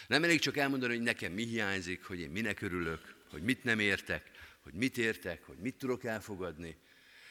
Nem 0.07 0.25
elég 0.25 0.41
csak 0.41 0.57
elmondani, 0.57 0.95
hogy 0.95 1.03
nekem 1.03 1.33
mi 1.33 1.45
hiányzik, 1.45 2.05
hogy 2.05 2.21
én 2.21 2.31
minek 2.31 2.61
örülök, 2.61 3.15
hogy 3.31 3.43
mit 3.43 3.65
nem 3.65 3.79
értek, 3.79 4.31
hogy 4.61 4.73
mit 4.73 4.99
értek, 4.99 5.45
hogy 5.45 5.59
mit 5.59 5.75
tudok 5.75 6.05
elfogadni. 6.05 6.77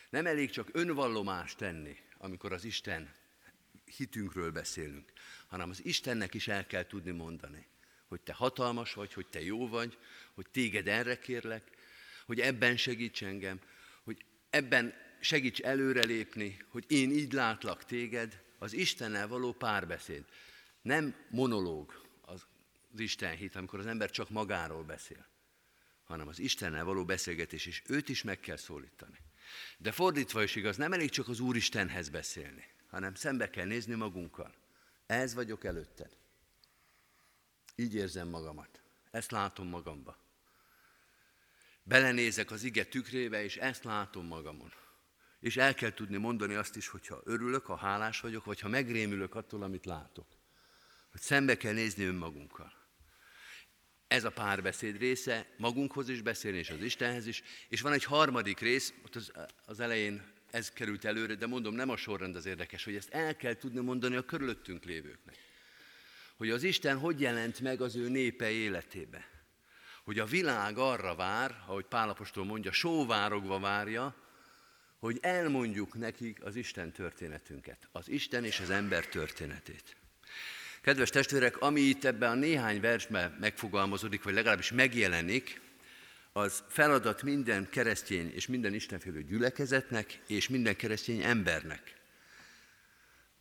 Nem 0.10 0.26
elég 0.26 0.50
csak 0.50 0.70
önvallomást 0.72 1.58
tenni, 1.58 1.98
amikor 2.18 2.54
az 2.54 2.64
Isten 2.64 3.14
hitünkről 3.98 4.52
beszélünk, 4.52 5.12
hanem 5.48 5.70
az 5.70 5.86
Istennek 5.86 6.34
is 6.34 6.48
el 6.48 6.66
kell 6.68 6.86
tudni 6.86 7.12
mondani, 7.12 7.66
hogy 8.08 8.22
te 8.22 8.34
hatalmas 8.34 8.94
vagy, 8.94 9.14
hogy 9.14 9.28
te 9.28 9.42
jó 9.42 9.68
vagy, 9.68 9.98
hogy 10.34 10.46
téged 10.52 10.88
erre 10.88 11.20
kérlek, 11.20 11.72
hogy 12.26 12.40
ebben 12.40 12.78
segíts 12.78 13.24
engem, 13.24 13.60
hogy 14.04 14.26
ebben 14.50 14.94
segíts 15.20 15.62
előrelépni, 15.62 16.58
hogy 16.68 16.86
én 16.88 17.12
így 17.12 17.34
látlak 17.34 17.86
téged, 17.86 18.42
az 18.58 18.74
Istennel 18.74 19.28
való 19.28 19.52
párbeszéd. 19.54 20.26
Nem 20.82 21.16
monológ 21.30 22.08
az, 22.22 22.46
Isten 22.98 23.36
hit, 23.36 23.56
amikor 23.56 23.80
az 23.80 23.86
ember 23.86 24.10
csak 24.10 24.30
magáról 24.30 24.84
beszél, 24.84 25.26
hanem 26.04 26.28
az 26.28 26.40
Istennel 26.40 26.84
való 26.84 27.06
beszélgetés, 27.06 27.66
és 27.66 27.82
őt 27.88 28.10
is 28.10 28.24
meg 28.24 28.40
kell 28.40 28.58
szólítani. 28.58 29.18
De 29.78 29.92
fordítva 29.92 30.44
is 30.44 30.56
igaz, 30.56 30.78
nem 30.78 30.94
elég 30.94 31.10
csak 31.10 31.28
az 31.28 31.40
Úristenhez 31.40 32.10
beszélni, 32.10 32.66
hanem 32.88 33.16
szembe 33.16 33.50
kell 33.50 33.66
nézni 33.66 33.96
magunkkal. 33.96 34.54
Ez 35.06 35.34
vagyok 35.34 35.64
előtted. 35.64 36.18
Így 37.76 37.96
érzem 37.96 38.28
magamat. 38.28 38.82
Ezt 39.12 39.32
látom 39.32 39.68
magamba. 39.68 40.23
Belenézek 41.84 42.52
az 42.52 42.64
ige 42.64 42.86
tükrébe, 42.86 43.44
és 43.44 43.58
ezt 43.58 43.84
látom 43.84 44.26
magamon. 44.26 44.74
És 45.40 45.58
el 45.58 45.74
kell 45.74 45.94
tudni 45.94 46.18
mondani 46.18 46.54
azt 46.54 46.76
is, 46.76 46.88
hogyha 46.88 47.22
örülök, 47.24 47.66
ha 47.66 47.76
hálás 47.76 48.20
vagyok, 48.20 48.46
vagy 48.46 48.60
ha 48.60 48.68
megrémülök 48.68 49.36
attól, 49.36 49.64
amit 49.64 49.86
látok. 49.86 50.28
Hogy 51.12 51.22
szembe 51.22 51.58
kell 51.58 51.74
nézni 51.74 52.04
önmagunkkal. 52.04 52.74
Ez 54.08 54.24
a 54.24 54.32
párbeszéd 54.32 54.98
része, 54.98 55.54
magunkhoz 55.58 56.10
is 56.10 56.22
beszélni, 56.22 56.58
és 56.58 56.70
az 56.70 56.82
Istenhez 56.82 57.28
is. 57.28 57.44
És 57.70 57.82
van 57.82 57.94
egy 57.94 58.04
harmadik 58.04 58.60
rész, 58.60 58.94
ott 59.06 59.16
az, 59.16 59.32
az 59.66 59.80
elején 59.80 60.34
ez 60.52 60.72
került 60.72 61.06
előre, 61.06 61.36
de 61.36 61.48
mondom, 61.48 61.76
nem 61.76 61.90
a 61.90 61.98
sorrend 61.98 62.36
az 62.36 62.46
érdekes, 62.46 62.84
hogy 62.84 62.96
ezt 62.96 63.10
el 63.10 63.36
kell 63.36 63.56
tudni 63.56 63.80
mondani 63.80 64.16
a 64.16 64.26
körülöttünk 64.26 64.84
lévőknek. 64.84 65.38
Hogy 66.38 66.50
az 66.50 66.64
Isten 66.64 66.98
hogy 66.98 67.22
jelent 67.22 67.60
meg 67.60 67.82
az 67.82 67.96
ő 67.96 68.10
népe 68.10 68.50
életébe. 68.50 69.33
Hogy 70.04 70.20
a 70.20 70.26
világ 70.26 70.78
arra 70.78 71.16
vár, 71.16 71.64
ahogy 71.68 71.86
Pálapostól 71.86 72.46
mondja, 72.46 72.72
sóvárogva 72.72 73.60
várja, 73.60 74.16
hogy 75.00 75.18
elmondjuk 75.22 75.98
nekik 75.98 76.44
az 76.44 76.56
Isten 76.56 76.92
történetünket, 76.92 77.88
az 77.92 78.10
Isten 78.10 78.46
és 78.46 78.60
az 78.60 78.70
ember 78.70 79.06
történetét. 79.06 79.96
Kedves 80.82 81.10
testvérek, 81.10 81.62
ami 81.62 81.80
itt 81.80 82.04
ebben 82.04 82.32
a 82.32 82.36
néhány 82.36 82.82
versben 82.82 83.38
megfogalmazódik, 83.40 84.24
vagy 84.24 84.34
legalábbis 84.34 84.72
megjelenik, 84.72 85.62
az 86.32 86.64
feladat 86.68 87.24
minden 87.24 87.70
keresztény 87.70 88.32
és 88.34 88.48
minden 88.48 88.74
istenfélő 88.74 89.24
gyülekezetnek 89.24 90.20
és 90.28 90.50
minden 90.50 90.76
keresztény 90.76 91.22
embernek. 91.22 91.96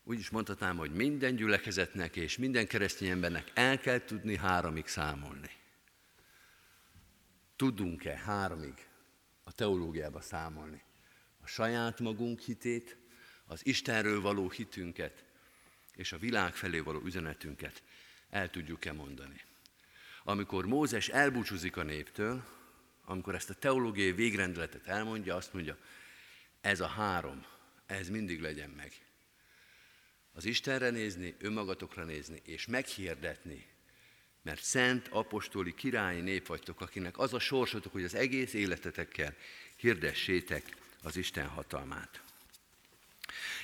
Úgy 0.05 0.19
is 0.19 0.31
mondhatnám, 0.31 0.77
hogy 0.77 0.91
minden 0.91 1.37
gyülekezetnek 1.37 2.17
és 2.17 2.37
minden 2.37 2.67
keresztény 2.67 3.09
embernek 3.09 3.51
el 3.55 3.79
kell 3.79 4.05
tudni 4.05 4.37
háromig 4.37 4.87
számolni. 4.87 5.51
Tudunk-e 7.63 8.17
háromig 8.17 8.89
a 9.45 9.53
teológiába 9.53 10.21
számolni? 10.21 10.83
A 11.41 11.47
saját 11.47 12.01
magunk 12.01 12.41
hitét, 12.41 12.97
az 13.47 13.67
Istenről 13.67 14.21
való 14.21 14.51
hitünket 14.51 15.25
és 15.95 16.13
a 16.13 16.19
világ 16.19 16.55
felé 16.55 16.79
való 16.79 17.01
üzenetünket 17.05 17.83
el 18.31 18.51
tudjuk-e 18.51 18.93
mondani. 18.93 19.41
Amikor 20.25 20.67
Mózes 20.67 21.09
elbúcsúzik 21.09 21.77
a 21.77 21.83
néptől, 21.83 22.45
amikor 23.05 23.35
ezt 23.35 23.51
a 23.51 23.55
teológiai 23.55 24.13
végrendeletet 24.13 24.87
elmondja, 24.87 25.37
azt 25.37 25.53
mondja, 25.53 25.79
ez 26.61 26.81
a 26.81 26.87
három, 26.87 27.47
ez 27.87 28.09
mindig 28.09 28.41
legyen 28.41 28.71
meg. 28.71 28.93
Az 30.33 30.45
Istenre 30.45 30.91
nézni, 30.91 31.35
önmagatokra 31.39 32.05
nézni, 32.05 32.41
és 32.45 32.67
meghirdetni, 32.67 33.72
mert 34.43 34.63
szent, 34.63 35.09
apostoli, 35.09 35.75
királyi 35.75 36.21
nép 36.21 36.47
vagytok, 36.47 36.81
akinek 36.81 37.19
az 37.19 37.35
a 37.35 37.39
sorsotok, 37.39 37.93
hogy 37.93 38.05
az 38.05 38.15
egész 38.15 38.53
életetekkel 38.53 39.37
hirdessétek 39.77 40.77
az 41.03 41.17
Isten 41.17 41.47
hatalmát. 41.47 42.23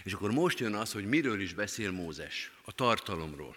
És 0.05 0.13
akkor 0.13 0.31
most 0.31 0.59
jön 0.59 0.75
az, 0.75 0.93
hogy 0.93 1.05
miről 1.05 1.41
is 1.41 1.55
beszél 1.55 1.91
Mózes, 1.91 2.53
a 2.65 2.73
tartalomról. 2.73 3.57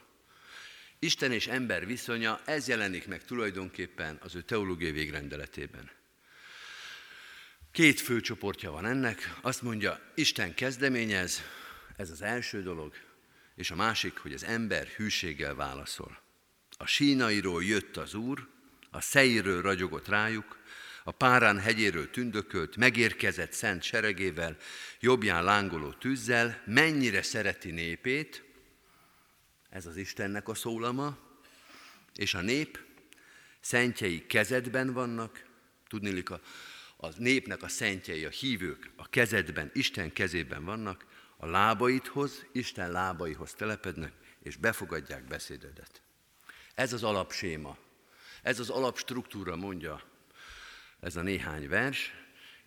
Isten 0.99 1.31
és 1.31 1.47
ember 1.47 1.86
viszonya, 1.86 2.41
ez 2.45 2.67
jelenik 2.67 3.07
meg 3.07 3.25
tulajdonképpen 3.25 4.19
az 4.21 4.36
ő 4.36 4.41
teológiai 4.41 4.91
végrendeletében. 4.91 5.91
Két 7.71 7.99
fő 7.99 8.21
csoportja 8.21 8.71
van 8.71 8.86
ennek. 8.86 9.38
Azt 9.41 9.62
mondja, 9.62 9.99
Isten 10.15 10.53
kezdeményez, 10.53 11.41
ez 11.95 12.10
az 12.10 12.21
első 12.21 12.62
dolog, 12.62 12.93
és 13.55 13.71
a 13.71 13.75
másik, 13.75 14.17
hogy 14.17 14.34
az 14.34 14.43
ember 14.43 14.88
hűséggel 14.88 15.55
válaszol. 15.55 16.21
A 16.81 16.85
sínairól 16.85 17.63
jött 17.63 17.97
az 17.97 18.13
Úr, 18.13 18.47
a 18.89 19.01
szeiről 19.01 19.61
ragyogott 19.61 20.07
rájuk, 20.07 20.57
a 21.03 21.11
párán 21.11 21.59
hegyéről 21.59 22.09
tündökölt, 22.09 22.75
megérkezett 22.75 23.51
szent 23.51 23.83
seregével, 23.83 24.57
jobbján 24.99 25.43
lángoló 25.43 25.91
tűzzel, 25.91 26.61
mennyire 26.65 27.21
szereti 27.21 27.71
népét, 27.71 28.43
ez 29.69 29.85
az 29.85 29.95
Istennek 29.97 30.47
a 30.47 30.53
szólama, 30.53 31.17
és 32.15 32.33
a 32.33 32.41
nép? 32.41 32.79
Szentjei 33.59 34.25
kezedben 34.25 34.93
vannak, 34.93 35.45
tudnélik 35.87 36.29
a, 36.29 36.41
a 36.97 37.07
népnek 37.17 37.63
a 37.63 37.67
szentjei, 37.67 38.25
a 38.25 38.29
hívők 38.29 38.91
a 38.95 39.09
kezedben, 39.09 39.71
Isten 39.73 40.13
kezében 40.13 40.65
vannak, 40.65 41.05
a 41.37 41.45
lábaidhoz, 41.45 42.45
Isten 42.51 42.91
lábaihoz 42.91 43.53
telepednek, 43.53 44.13
és 44.43 44.55
befogadják 44.55 45.27
beszédedet. 45.27 46.01
Ez 46.75 46.93
az 46.93 47.03
alapséma, 47.03 47.77
ez 48.41 48.60
az 48.60 48.69
alapstruktúra 48.69 49.55
mondja 49.55 50.01
ez 50.99 51.15
a 51.15 51.21
néhány 51.21 51.67
vers. 51.67 52.13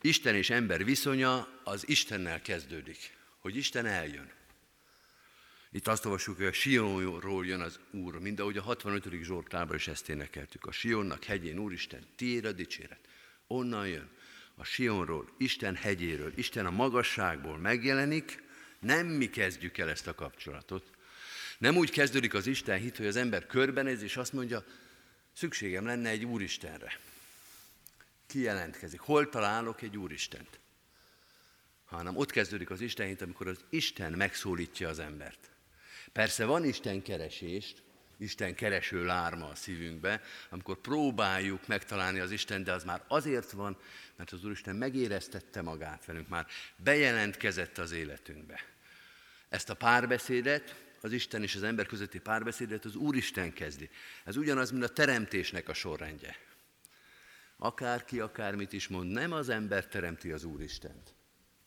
Isten 0.01 0.35
és 0.35 0.51
ember 0.51 0.85
viszonya 0.85 1.49
az 1.64 1.88
Istennel 1.88 2.40
kezdődik, 2.40 3.17
hogy 3.38 3.57
Isten 3.57 3.87
eljön. 3.87 4.33
Itt 5.71 5.88
azt 5.88 6.05
olvassuk, 6.05 6.37
hogy 6.37 6.47
a 6.47 6.53
Sionról 6.53 7.47
jön 7.47 7.61
az 7.61 7.81
Úr, 7.90 8.19
mind 8.19 8.40
ahogy 8.40 8.57
a 8.57 8.62
65. 8.62 9.23
Zsoltárban 9.23 9.77
is 9.77 9.88
ezt 9.88 10.09
énekeltük. 10.09 10.67
A 10.67 10.73
Sionnak 10.73 11.25
hegyén, 11.25 11.59
Úristen, 11.59 12.07
tiéd 12.17 12.45
a 12.45 12.53
dicséret. 12.53 13.09
Onnan 13.47 13.88
jön. 13.88 14.09
A 14.55 14.64
Sionról, 14.64 15.29
Isten 15.38 15.75
hegyéről, 15.75 16.33
Isten 16.37 16.67
a 16.67 16.71
magasságból 16.71 17.59
megjelenik, 17.59 18.43
nem 18.79 19.07
mi 19.07 19.31
kezdjük 19.31 19.79
el 19.79 19.90
ezt 19.90 20.07
a 20.07 20.14
kapcsolatot. 20.14 20.90
Nem 21.59 21.77
úgy 21.77 21.90
kezdődik 21.90 22.35
az 22.35 22.47
Isten 22.47 22.79
hit, 22.79 22.97
hogy 22.97 23.07
az 23.07 23.17
ember 23.17 23.47
körbenéz, 23.47 24.03
és 24.03 24.17
azt 24.17 24.33
mondja, 24.33 24.64
szükségem 25.33 25.87
lenne 25.87 26.09
egy 26.09 26.25
Úristenre. 26.25 26.99
Kijelentkezik. 28.27 29.01
Hol 29.01 29.29
találok 29.29 29.83
egy 29.83 29.97
Úristent? 29.97 30.59
Hanem 31.85 32.17
ott 32.17 32.31
kezdődik 32.31 32.71
az 32.71 32.81
Isten 32.81 33.07
hit, 33.07 33.23
amikor 33.23 33.49
az 33.49 33.64
Isten 33.71 34.12
megszólítja 34.12 34.88
az 34.88 34.99
embert. 34.99 35.51
Persze 36.12 36.45
van 36.45 36.64
Isten 36.64 37.03
keresést, 37.03 37.83
Isten 38.19 38.55
kereső 38.55 39.05
lárma 39.05 39.49
a 39.49 39.55
szívünkbe, 39.55 40.23
amikor 40.51 40.77
próbáljuk 40.77 41.67
megtalálni 41.67 42.19
az 42.19 42.31
Isten, 42.31 42.64
de 42.64 42.73
az 42.73 42.85
már 42.85 43.03
azért 43.09 43.51
van, 43.51 43.79
mert 44.17 44.33
az 44.33 44.45
Úristen 44.45 44.77
megéreztette 44.77 45.62
magát 45.62 46.05
velünk, 46.05 46.29
már 46.29 46.47
bejelentkezett 46.77 47.79
az 47.79 47.93
életünkbe. 47.93 48.61
Ezt 49.49 49.71
a 49.71 49.75
párbeszédet, 49.75 50.75
az 51.05 51.12
Isten 51.12 51.43
és 51.43 51.55
az 51.55 51.62
ember 51.62 51.87
közötti 51.87 52.19
párbeszédet 52.19 52.85
az 52.85 52.95
Úristen 52.95 53.53
kezdi. 53.53 53.90
Ez 54.25 54.37
ugyanaz, 54.37 54.71
mint 54.71 54.85
a 54.85 54.88
teremtésnek 54.88 55.69
a 55.69 55.75
sorrendje. 55.75 56.37
Akárki 57.57 58.21
akármit 58.21 58.73
is 58.73 58.88
mond, 58.88 59.11
nem 59.11 59.33
az 59.33 59.49
ember 59.49 59.87
teremti 59.87 60.31
az 60.31 60.45
Úristent, 60.45 61.14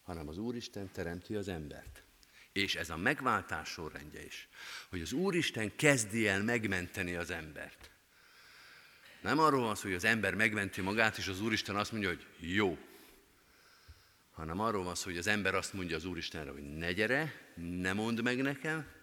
hanem 0.04 0.28
az 0.28 0.38
Úristen 0.38 0.91
teremti 0.91 1.36
az 1.36 1.47
embert. 1.47 2.04
És 2.52 2.76
ez 2.76 2.89
a 2.89 2.97
megváltás 2.97 3.69
sorrendje 3.69 4.26
is, 4.26 4.47
hogy 4.89 5.02
az 5.02 5.13
Úristen 5.13 5.76
kezdi 5.76 6.28
el 6.28 6.43
megmenteni 6.43 7.15
az 7.15 7.32
embert. 7.32 7.89
Nem 9.21 9.39
arról 9.39 9.63
van 9.63 9.76
szó, 9.76 9.84
hogy 9.84 9.97
az 9.97 10.04
ember 10.04 10.36
megmenti 10.36 10.82
magát, 10.82 11.17
és 11.17 11.28
az 11.28 11.41
Úristen 11.41 11.76
azt 11.76 11.91
mondja, 11.91 12.10
hogy 12.10 12.26
jó. 12.38 12.78
Hanem 14.32 14.60
arról 14.60 14.84
van 14.84 14.95
szó, 14.95 15.10
hogy 15.10 15.17
az 15.17 15.28
ember 15.28 15.56
azt 15.56 15.73
mondja 15.73 15.95
az 15.95 16.06
Úristenre, 16.06 16.52
hogy 16.52 16.78
ne 16.78 16.91
gyere, 16.91 17.34
ne 17.56 17.93
mondd 17.93 18.23
meg 18.23 18.41
nekem, 18.41 18.95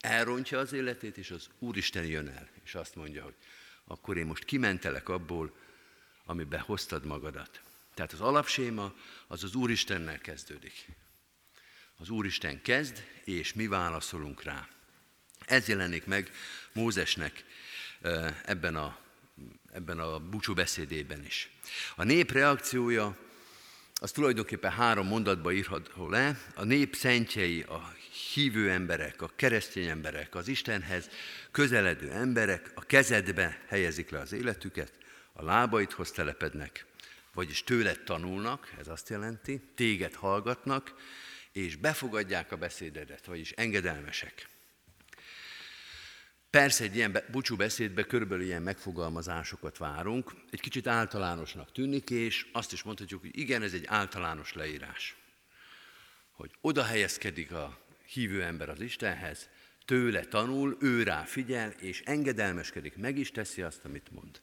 elrontja 0.00 0.58
az 0.58 0.72
életét, 0.72 1.16
és 1.16 1.30
az 1.30 1.48
Úristen 1.58 2.04
jön 2.04 2.28
el, 2.28 2.48
és 2.64 2.74
azt 2.74 2.94
mondja, 2.94 3.22
hogy 3.22 3.34
akkor 3.84 4.16
én 4.16 4.26
most 4.26 4.44
kimentelek 4.44 5.08
abból, 5.08 5.56
amiben 6.24 6.60
hoztad 6.60 7.04
magadat. 7.04 7.60
Tehát 7.94 8.12
az 8.12 8.20
alapséma 8.20 8.94
az 9.26 9.44
az 9.44 9.54
Úristennel 9.54 10.18
kezdődik. 10.18 10.86
Az 11.96 12.08
Úristen 12.08 12.62
kezd, 12.62 13.04
és 13.24 13.52
mi 13.52 13.66
válaszolunk 13.66 14.42
rá. 14.42 14.68
Ez 15.46 15.68
jelenik 15.68 16.06
meg 16.06 16.30
Mózesnek 16.72 17.44
ebben 18.44 18.76
a, 18.76 18.98
ebben 19.72 19.98
a 19.98 20.18
búcsú 20.18 20.54
beszédében 20.54 21.24
is. 21.24 21.50
A 21.96 22.04
nép 22.04 22.32
reakciója 22.32 23.16
az 24.00 24.12
tulajdonképpen 24.12 24.70
három 24.70 25.06
mondatba 25.06 25.52
írható 25.52 26.08
le. 26.08 26.40
A 26.54 26.64
nép 26.64 26.94
szentjei, 26.94 27.62
a 27.62 27.94
hívő 28.34 28.70
emberek, 28.70 29.22
a 29.22 29.30
keresztény 29.36 29.86
emberek, 29.86 30.34
az 30.34 30.48
Istenhez 30.48 31.08
közeledő 31.50 32.10
emberek 32.10 32.70
a 32.74 32.80
kezedbe 32.80 33.62
helyezik 33.66 34.10
le 34.10 34.18
az 34.18 34.32
életüket, 34.32 34.92
a 35.32 35.44
lábaidhoz 35.44 36.10
telepednek, 36.10 36.86
vagyis 37.32 37.64
tőled 37.64 38.00
tanulnak, 38.00 38.72
ez 38.78 38.88
azt 38.88 39.08
jelenti, 39.08 39.60
téged 39.74 40.14
hallgatnak, 40.14 40.94
és 41.52 41.76
befogadják 41.76 42.52
a 42.52 42.56
beszédedet, 42.56 43.26
vagyis 43.26 43.50
engedelmesek. 43.50 44.48
Persze 46.50 46.84
egy 46.84 46.96
ilyen 46.96 47.22
búcsú 47.30 47.56
beszédbe 47.56 48.02
körülbelül 48.02 48.44
ilyen 48.44 48.62
megfogalmazásokat 48.62 49.78
várunk, 49.78 50.32
egy 50.50 50.60
kicsit 50.60 50.86
általánosnak 50.86 51.72
tűnik, 51.72 52.10
és 52.10 52.46
azt 52.52 52.72
is 52.72 52.82
mondhatjuk, 52.82 53.20
hogy 53.20 53.38
igen, 53.38 53.62
ez 53.62 53.72
egy 53.72 53.86
általános 53.86 54.52
leírás. 54.52 55.16
Hogy 56.30 56.50
oda 56.60 56.84
helyezkedik 56.84 57.52
a 57.52 57.87
hívő 58.12 58.42
ember 58.42 58.68
az 58.68 58.80
Istenhez, 58.80 59.48
tőle 59.84 60.24
tanul, 60.24 60.76
ő 60.80 61.02
rá 61.02 61.24
figyel, 61.24 61.70
és 61.70 62.02
engedelmeskedik, 62.04 62.96
meg 62.96 63.18
is 63.18 63.30
teszi 63.30 63.62
azt, 63.62 63.84
amit 63.84 64.10
mond. 64.10 64.40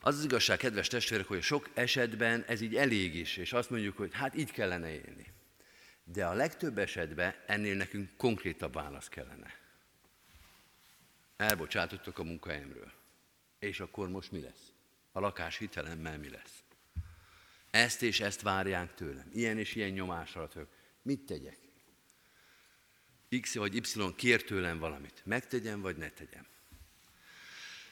Az 0.00 0.18
az 0.18 0.24
igazság, 0.24 0.58
kedves 0.58 0.88
testvérek, 0.88 1.26
hogy 1.26 1.42
sok 1.42 1.70
esetben 1.74 2.44
ez 2.46 2.60
így 2.60 2.76
elég 2.76 3.14
is, 3.14 3.36
és 3.36 3.52
azt 3.52 3.70
mondjuk, 3.70 3.96
hogy 3.96 4.10
hát 4.12 4.36
így 4.36 4.50
kellene 4.50 4.90
élni. 4.90 5.26
De 6.04 6.26
a 6.26 6.32
legtöbb 6.32 6.78
esetben 6.78 7.34
ennél 7.46 7.76
nekünk 7.76 8.10
konkrétabb 8.16 8.72
válasz 8.72 9.08
kellene. 9.08 9.54
Elbocsátottok 11.36 12.18
a 12.18 12.24
munkahelyemről. 12.24 12.92
És 13.58 13.80
akkor 13.80 14.08
most 14.08 14.32
mi 14.32 14.40
lesz? 14.40 14.72
A 15.12 15.20
lakás 15.20 15.56
hitelemmel 15.56 16.18
mi 16.18 16.28
lesz? 16.28 16.62
Ezt 17.70 18.02
és 18.02 18.20
ezt 18.20 18.42
várják 18.42 18.94
tőlem. 18.94 19.30
Ilyen 19.32 19.58
és 19.58 19.74
ilyen 19.74 19.90
nyomás 19.90 20.36
alatt 20.36 20.56
Mit 21.02 21.20
tegyek? 21.20 21.61
X 23.40 23.54
vagy 23.54 23.74
Y 23.74 24.14
kér 24.16 24.44
tőlem 24.44 24.78
valamit. 24.78 25.22
Megtegyem, 25.24 25.80
vagy 25.80 25.96
ne 25.96 26.08
tegyem. 26.08 26.46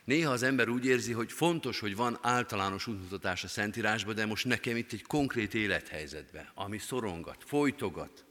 Néha 0.04 0.32
az 0.32 0.42
ember 0.42 0.68
úgy 0.68 0.84
érzi, 0.84 1.12
hogy 1.12 1.32
fontos, 1.32 1.78
hogy 1.78 1.96
van 1.96 2.18
általános 2.22 2.86
útmutatás 2.86 3.44
a 3.44 3.48
Szentírásban, 3.48 4.14
de 4.14 4.26
most 4.26 4.44
nekem 4.44 4.76
itt 4.76 4.92
egy 4.92 5.02
konkrét 5.02 5.54
élethelyzetben, 5.54 6.50
ami 6.54 6.78
szorongat, 6.78 7.44
folytogat, 7.46 8.24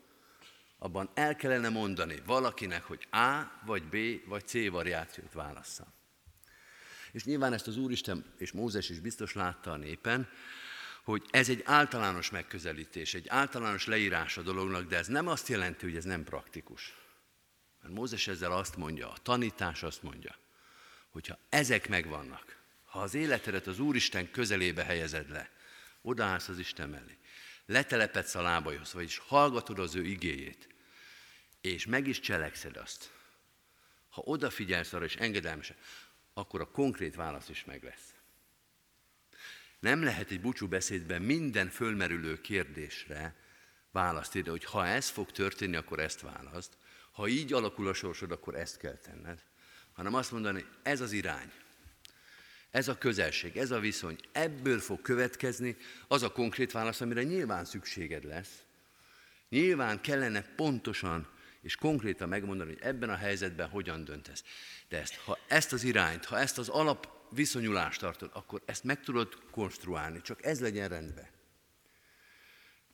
abban 0.78 1.10
el 1.14 1.36
kellene 1.36 1.70
mondani 1.70 2.22
valakinek, 2.26 2.84
hogy 2.84 3.08
A, 3.12 3.44
vagy 3.66 3.84
B, 3.84 3.96
vagy 4.28 4.48
C 4.48 4.70
variációt 4.70 5.34
válassza. 5.34 5.94
És 7.12 7.24
nyilván 7.24 7.54
ezt 7.54 7.68
az 7.68 7.78
Úristen 7.78 8.26
és 8.38 8.52
Mózes 8.52 8.90
is 8.90 9.00
biztos 9.00 9.34
látta 9.34 9.72
a 9.72 9.78
népen, 9.78 10.30
hogy 11.04 11.26
ez 11.32 11.50
egy 11.50 11.62
általános 11.66 12.30
megközelítés, 12.30 13.14
egy 13.14 13.28
általános 13.28 13.86
leírás 13.86 14.38
a 14.38 14.42
dolognak, 14.42 14.88
de 14.88 14.98
ez 14.98 15.08
nem 15.08 15.28
azt 15.28 15.48
jelenti, 15.48 15.86
hogy 15.86 15.96
ez 15.96 16.04
nem 16.04 16.24
praktikus. 16.24 16.98
Mert 17.82 17.94
Mózes 17.94 18.28
ezzel 18.28 18.52
azt 18.52 18.76
mondja, 18.76 19.10
a 19.10 19.18
tanítás 19.24 19.84
azt 19.84 20.04
mondja, 20.04 20.36
hogyha 21.10 21.38
ezek 21.50 21.90
megvannak, 21.90 22.58
ha 22.86 23.00
az 23.00 23.14
életedet 23.14 23.68
az 23.68 23.80
Úristen 23.80 24.32
közelébe 24.32 24.84
helyezed 24.84 25.30
le, 25.30 25.52
odaállsz 26.02 26.48
az 26.48 26.60
Isten 26.60 26.90
mellé, 26.90 27.18
letelepedsz 27.66 28.36
a 28.36 28.42
lábaihoz, 28.42 28.94
vagyis 28.94 29.18
hallgatod 29.18 29.80
az 29.80 29.96
ő 29.96 30.06
igéjét, 30.06 30.68
és 31.62 31.86
meg 31.86 32.08
is 32.08 32.20
cselekszed 32.20 32.78
azt, 32.78 33.12
ha 34.10 34.22
odafigyelsz 34.26 34.94
arra 34.94 35.06
és 35.06 35.16
engedelmesen, 35.16 35.76
akkor 36.34 36.62
a 36.62 36.72
konkrét 36.72 37.16
válasz 37.16 37.50
is 37.50 37.64
meg 37.66 37.84
lesz. 37.84 38.09
Nem 39.80 40.04
lehet 40.04 40.32
egy 40.32 40.42
búcsú 40.42 40.68
beszédben 40.68 41.22
minden 41.22 41.70
fölmerülő 41.70 42.42
kérdésre 42.42 43.36
választ 43.92 44.36
ide, 44.36 44.50
hogy 44.50 44.64
ha 44.64 44.88
ez 44.88 45.10
fog 45.10 45.32
történni, 45.32 45.76
akkor 45.76 46.00
ezt 46.00 46.22
választ, 46.22 46.78
ha 47.12 47.28
így 47.28 47.54
alakul 47.54 47.88
a 47.88 47.94
sorsod, 47.94 48.32
akkor 48.32 48.56
ezt 48.56 48.78
kell 48.78 48.98
tenned, 48.98 49.44
hanem 49.94 50.14
azt 50.14 50.32
mondani, 50.32 50.66
ez 50.84 51.02
az 51.02 51.12
irány, 51.12 51.52
ez 52.72 52.88
a 52.88 52.98
közelség, 52.98 53.58
ez 53.58 53.72
a 53.72 53.80
viszony, 53.80 54.16
ebből 54.32 54.80
fog 54.80 55.02
következni 55.02 55.78
az 56.08 56.24
a 56.24 56.32
konkrét 56.32 56.72
válasz, 56.72 57.02
amire 57.02 57.24
nyilván 57.24 57.66
szükséged 57.66 58.24
lesz. 58.24 58.64
Nyilván 59.50 60.02
kellene 60.02 60.42
pontosan 60.42 61.28
és 61.62 61.76
konkrétan 61.76 62.30
megmondani, 62.30 62.74
hogy 62.74 62.82
ebben 62.82 63.10
a 63.10 63.16
helyzetben 63.16 63.70
hogyan 63.70 64.04
döntesz. 64.04 64.44
De 64.90 65.00
ezt, 65.00 65.16
ha 65.16 65.38
ezt 65.48 65.74
az 65.74 65.84
irányt, 65.84 66.26
ha 66.26 66.40
ezt 66.40 66.58
az 66.58 66.70
alap 66.70 67.19
viszonyulást 67.32 68.00
tartod, 68.00 68.30
akkor 68.34 68.62
ezt 68.66 68.84
meg 68.84 69.04
tudod 69.04 69.38
konstruálni, 69.52 70.22
csak 70.22 70.46
ez 70.46 70.60
legyen 70.60 70.90
rendben. 70.90 71.28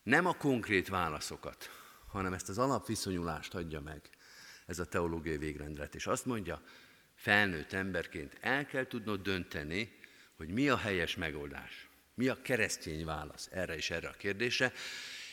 nem 0.02 0.26
a 0.26 0.32
konkrét 0.32 0.88
válaszokat, 0.88 1.70
hanem 2.08 2.32
ezt 2.32 2.48
az 2.48 2.58
alapviszonyulást 2.58 3.54
adja 3.54 3.80
meg 3.80 4.10
ez 4.66 4.78
a 4.78 4.84
teológiai 4.84 5.36
végrendelet. 5.36 5.94
És 5.94 6.06
azt 6.06 6.24
mondja, 6.24 6.62
felnőtt 7.14 7.72
emberként 7.72 8.36
el 8.40 8.66
kell 8.66 8.86
tudnod 8.86 9.22
dönteni, 9.22 9.98
hogy 10.36 10.48
mi 10.48 10.68
a 10.68 10.76
helyes 10.76 11.16
megoldás, 11.16 11.88
mi 12.14 12.28
a 12.28 12.42
keresztény 12.42 13.04
válasz 13.04 13.48
erre 13.52 13.76
és 13.76 13.90
erre 13.90 14.08
a 14.08 14.16
kérdésre, 14.16 14.72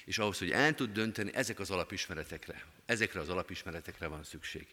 és 0.06 0.18
ahhoz, 0.18 0.40
hogy 0.40 0.52
el 0.52 0.76
tud 0.76 0.92
dönteni, 0.92 1.34
ezek 1.34 1.60
az 1.60 1.72
alapismeretekre, 1.72 2.66
ezekre 2.86 3.20
az 3.20 3.30
alapismeretekre 3.30 4.08
van 4.08 4.24
szükség. 4.24 4.68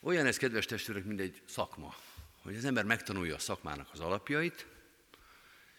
Olyan 0.00 0.26
ez, 0.26 0.36
kedves 0.36 0.66
testvérek, 0.66 1.04
mint 1.04 1.20
egy 1.20 1.42
szakma, 1.46 1.94
hogy 2.44 2.56
az 2.56 2.64
ember 2.64 2.84
megtanulja 2.84 3.34
a 3.34 3.38
szakmának 3.38 3.88
az 3.92 4.00
alapjait, 4.00 4.66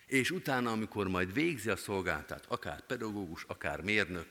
és 0.05 0.31
utána, 0.31 0.71
amikor 0.71 1.07
majd 1.07 1.33
végzi 1.33 1.69
a 1.69 1.75
szolgáltát, 1.75 2.45
akár 2.47 2.81
pedagógus, 2.81 3.43
akár 3.43 3.81
mérnök, 3.81 4.27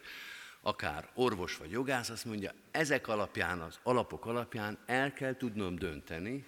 akár 0.61 1.11
orvos 1.15 1.57
vagy 1.57 1.71
jogász, 1.71 2.09
azt 2.09 2.25
mondja, 2.25 2.53
ezek 2.71 3.09
alapján, 3.09 3.61
az 3.61 3.79
alapok 3.83 4.27
alapján 4.27 4.79
el 4.87 5.13
kell 5.13 5.37
tudnom 5.37 5.77
dönteni, 5.77 6.47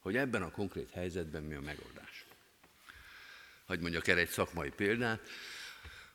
hogy 0.00 0.16
ebben 0.16 0.42
a 0.42 0.50
konkrét 0.50 0.90
helyzetben 0.90 1.42
mi 1.42 1.54
a 1.54 1.60
megoldás. 1.60 2.24
Hogy 3.66 3.80
mondjak 3.80 4.06
erre 4.06 4.20
egy 4.20 4.28
szakmai 4.28 4.70
példát, 4.70 5.28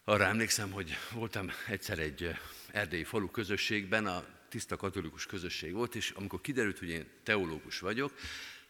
arra 0.04 0.26
emlékszem, 0.26 0.72
hogy 0.72 0.98
voltam 1.14 1.50
egyszer 1.68 2.00
egy 2.00 2.24
eh, 2.24 2.38
erdélyi 2.72 3.04
falu 3.04 3.30
közösségben, 3.32 4.06
a 4.06 4.26
tiszta 4.50 4.76
katolikus 4.76 5.26
közösség 5.26 5.74
volt, 5.74 5.96
és 5.96 6.10
amikor 6.10 6.42
kiderült, 6.42 6.80
hogy 6.80 6.90
én 6.90 7.08
teológus 7.24 7.80
vagyok, 7.80 8.14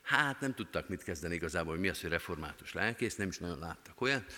hát 0.01 0.39
nem 0.39 0.53
tudtak 0.53 0.89
mit 0.89 1.03
kezdeni 1.03 1.35
igazából, 1.35 1.71
hogy 1.71 1.81
mi 1.81 1.89
az, 1.89 2.01
hogy 2.01 2.09
református 2.09 2.73
lelkész, 2.73 3.15
nem 3.15 3.27
is 3.27 3.37
nagyon 3.37 3.59
láttak 3.59 4.01
olyat, 4.01 4.33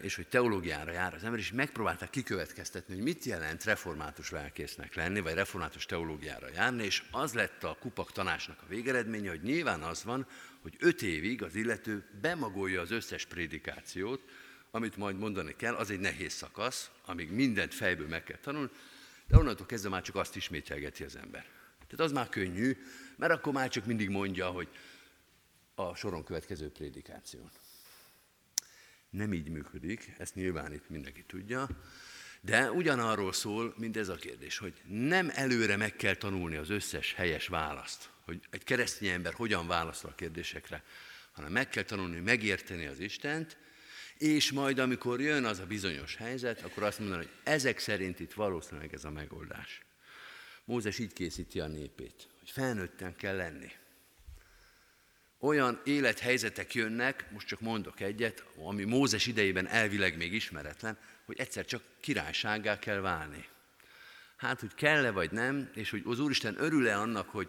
és 0.00 0.14
hogy 0.14 0.28
teológiára 0.28 0.92
jár 0.92 1.14
az 1.14 1.24
ember, 1.24 1.38
és 1.38 1.52
megpróbálták 1.52 2.10
kikövetkeztetni, 2.10 2.94
hogy 2.94 3.02
mit 3.02 3.24
jelent 3.24 3.64
református 3.64 4.30
lelkésznek 4.30 4.94
lenni, 4.94 5.20
vagy 5.20 5.34
református 5.34 5.86
teológiára 5.86 6.48
járni, 6.54 6.84
és 6.84 7.02
az 7.10 7.32
lett 7.32 7.64
a 7.64 7.76
kupak 7.80 8.12
tanácsnak 8.12 8.58
a 8.62 8.68
végeredménye, 8.68 9.28
hogy 9.28 9.42
nyilván 9.42 9.82
az 9.82 10.04
van, 10.04 10.26
hogy 10.62 10.76
öt 10.78 11.02
évig 11.02 11.42
az 11.42 11.54
illető 11.54 12.04
bemagolja 12.20 12.80
az 12.80 12.90
összes 12.90 13.26
prédikációt, 13.26 14.20
amit 14.70 14.96
majd 14.96 15.18
mondani 15.18 15.56
kell, 15.56 15.74
az 15.74 15.90
egy 15.90 16.00
nehéz 16.00 16.32
szakasz, 16.32 16.90
amíg 17.04 17.30
mindent 17.30 17.74
fejből 17.74 18.08
meg 18.08 18.24
kell 18.24 18.38
tanulni, 18.38 18.70
de 19.26 19.36
onnantól 19.36 19.66
kezdve 19.66 19.88
már 19.88 20.02
csak 20.02 20.16
azt 20.16 20.36
ismételgeti 20.36 21.04
az 21.04 21.16
ember. 21.16 21.46
Tehát 21.88 22.04
az 22.04 22.12
már 22.12 22.28
könnyű, 22.28 22.76
mert 23.16 23.32
akkor 23.32 23.52
már 23.52 23.68
csak 23.68 23.84
mindig 23.84 24.08
mondja, 24.08 24.46
hogy 24.46 24.68
a 25.74 25.94
soron 25.94 26.24
következő 26.24 26.70
prédikáción. 26.70 27.50
Nem 29.10 29.32
így 29.32 29.48
működik, 29.48 30.14
ezt 30.18 30.34
nyilván 30.34 30.72
itt 30.72 30.88
mindenki 30.88 31.24
tudja, 31.24 31.68
de 32.40 32.70
ugyanarról 32.70 33.32
szól, 33.32 33.74
mint 33.76 33.96
ez 33.96 34.08
a 34.08 34.14
kérdés, 34.14 34.58
hogy 34.58 34.82
nem 34.86 35.30
előre 35.34 35.76
meg 35.76 35.96
kell 35.96 36.14
tanulni 36.14 36.56
az 36.56 36.70
összes 36.70 37.12
helyes 37.14 37.46
választ, 37.46 38.10
hogy 38.24 38.40
egy 38.50 38.64
keresztény 38.64 39.08
ember 39.08 39.32
hogyan 39.32 39.66
válaszol 39.66 40.10
a 40.10 40.14
kérdésekre, 40.14 40.84
hanem 41.32 41.52
meg 41.52 41.68
kell 41.68 41.82
tanulni 41.82 42.20
megérteni 42.20 42.86
az 42.86 42.98
Istent, 42.98 43.56
és 44.18 44.52
majd 44.52 44.78
amikor 44.78 45.20
jön 45.20 45.44
az 45.44 45.58
a 45.58 45.66
bizonyos 45.66 46.16
helyzet, 46.16 46.62
akkor 46.62 46.82
azt 46.82 46.98
mondani, 46.98 47.22
hogy 47.22 47.32
ezek 47.44 47.78
szerint 47.78 48.20
itt 48.20 48.32
valószínűleg 48.32 48.94
ez 48.94 49.04
a 49.04 49.10
megoldás. 49.10 49.87
Mózes 50.68 50.98
így 50.98 51.12
készíti 51.12 51.60
a 51.60 51.66
népét, 51.66 52.28
hogy 52.38 52.50
felnőtten 52.50 53.16
kell 53.16 53.36
lenni. 53.36 53.70
Olyan 55.38 55.80
élethelyzetek 55.84 56.74
jönnek, 56.74 57.30
most 57.30 57.46
csak 57.46 57.60
mondok 57.60 58.00
egyet, 58.00 58.44
ami 58.56 58.84
Mózes 58.84 59.26
idejében 59.26 59.66
elvileg 59.66 60.16
még 60.16 60.32
ismeretlen, 60.32 60.98
hogy 61.24 61.38
egyszer 61.38 61.64
csak 61.64 61.82
királyságá 62.00 62.78
kell 62.78 63.00
válni. 63.00 63.48
Hát, 64.36 64.60
hogy 64.60 64.74
kell-e 64.74 65.10
vagy 65.10 65.30
nem, 65.30 65.70
és 65.74 65.90
hogy 65.90 66.02
az 66.04 66.20
Úristen 66.20 66.54
örül-e 66.58 66.98
annak, 66.98 67.28
hogy 67.28 67.48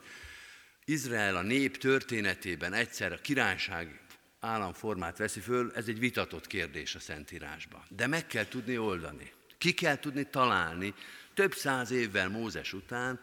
Izrael 0.85 1.35
a 1.35 1.41
nép 1.41 1.77
történetében 1.77 2.73
egyszer 2.73 3.11
a 3.11 3.21
királyság 3.21 4.01
államformát 4.39 5.17
veszi 5.17 5.39
föl, 5.39 5.71
ez 5.75 5.87
egy 5.87 5.99
vitatott 5.99 6.47
kérdés 6.47 6.95
a 6.95 6.99
Szentírásban. 6.99 7.83
De 7.89 8.07
meg 8.07 8.27
kell 8.27 8.47
tudni 8.47 8.77
oldani. 8.77 9.31
Ki 9.57 9.73
kell 9.73 9.99
tudni 9.99 10.29
találni 10.29 10.93
több 11.39 11.53
száz 11.53 11.91
évvel 11.91 12.29
Mózes 12.29 12.73
után, 12.73 13.19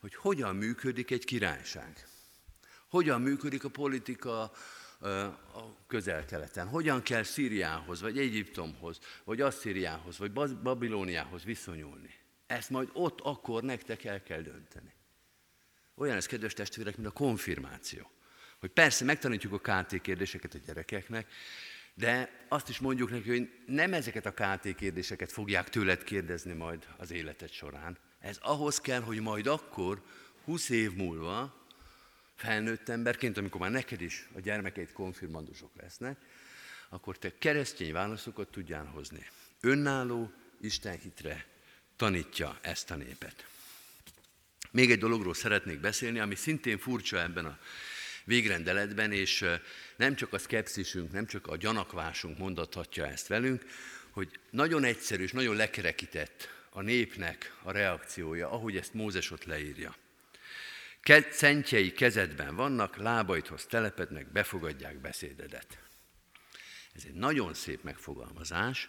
hogy 0.00 0.14
hogyan 0.14 0.56
működik 0.56 1.10
egy 1.10 1.24
királyság. 1.24 2.06
Hogyan 2.88 3.20
működik 3.20 3.64
a 3.64 3.68
politika 3.68 4.40
a 5.54 5.86
közel-keleten. 5.86 6.68
Hogyan 6.68 7.02
kell 7.02 7.22
Szíriához, 7.22 8.00
vagy 8.00 8.18
Egyiptomhoz, 8.18 8.98
vagy 9.24 9.40
Asszíriához, 9.40 10.18
vagy 10.18 10.32
Babilóniához 10.62 11.44
viszonyulni. 11.44 12.14
Ezt 12.46 12.70
majd 12.70 12.88
ott 12.92 13.20
akkor 13.20 13.62
nektek 13.62 14.04
el 14.04 14.22
kell 14.22 14.40
dönteni. 14.40 14.94
Olyan 15.94 16.16
ez, 16.16 16.26
kedves 16.26 16.52
testvérek, 16.52 16.96
mint 16.96 17.08
a 17.08 17.12
konfirmáció. 17.12 18.10
Hogy 18.58 18.70
persze 18.70 19.04
megtanítjuk 19.04 19.52
a 19.52 19.58
KT 19.58 20.00
kérdéseket 20.00 20.54
a 20.54 20.58
gyerekeknek, 20.66 21.32
de 22.00 22.30
azt 22.48 22.68
is 22.68 22.78
mondjuk 22.78 23.10
neki, 23.10 23.28
hogy 23.28 23.50
nem 23.66 23.92
ezeket 23.92 24.26
a 24.26 24.32
KT 24.32 24.74
kérdéseket 24.74 25.32
fogják 25.32 25.68
tőled 25.68 26.04
kérdezni 26.04 26.52
majd 26.52 26.86
az 26.96 27.10
életed 27.10 27.50
során. 27.50 27.98
Ez 28.20 28.38
ahhoz 28.40 28.80
kell, 28.80 29.00
hogy 29.00 29.20
majd 29.20 29.46
akkor, 29.46 30.02
20 30.44 30.68
év 30.68 30.92
múlva, 30.92 31.66
felnőtt 32.34 32.88
emberként, 32.88 33.38
amikor 33.38 33.60
már 33.60 33.70
neked 33.70 34.00
is 34.00 34.28
a 34.34 34.40
gyermekeid 34.40 34.92
konfirmandusok 34.92 35.70
lesznek, 35.76 36.18
akkor 36.88 37.18
te 37.18 37.38
keresztény 37.38 37.92
válaszokat 37.92 38.48
tudjál 38.48 38.84
hozni. 38.84 39.26
Önálló 39.60 40.32
Isten 40.60 40.98
hitre 40.98 41.46
tanítja 41.96 42.58
ezt 42.60 42.90
a 42.90 42.96
népet. 42.96 43.46
Még 44.70 44.90
egy 44.90 44.98
dologról 44.98 45.34
szeretnék 45.34 45.80
beszélni, 45.80 46.18
ami 46.18 46.34
szintén 46.34 46.78
furcsa 46.78 47.20
ebben 47.20 47.44
a 47.44 47.58
végrendeletben, 48.30 49.12
és 49.12 49.44
nem 49.96 50.14
csak 50.14 50.32
a 50.32 50.38
szkepszisünk, 50.38 51.12
nem 51.12 51.26
csak 51.26 51.46
a 51.46 51.56
gyanakvásunk 51.56 52.38
mondathatja 52.38 53.06
ezt 53.06 53.26
velünk, 53.26 53.64
hogy 54.10 54.28
nagyon 54.50 54.84
egyszerű 54.84 55.22
és 55.22 55.32
nagyon 55.32 55.56
lekerekített 55.56 56.48
a 56.70 56.80
népnek 56.80 57.56
a 57.62 57.70
reakciója, 57.70 58.50
ahogy 58.50 58.76
ezt 58.76 58.94
Mózes 58.94 59.30
ott 59.30 59.44
leírja. 59.44 59.96
Szentjei 61.30 61.92
kezedben 61.92 62.56
vannak, 62.56 62.96
lábaidhoz 62.96 63.66
telepednek, 63.66 64.32
befogadják 64.32 65.00
beszédedet. 65.00 65.78
Ez 66.94 67.02
egy 67.06 67.14
nagyon 67.14 67.54
szép 67.54 67.82
megfogalmazás. 67.82 68.88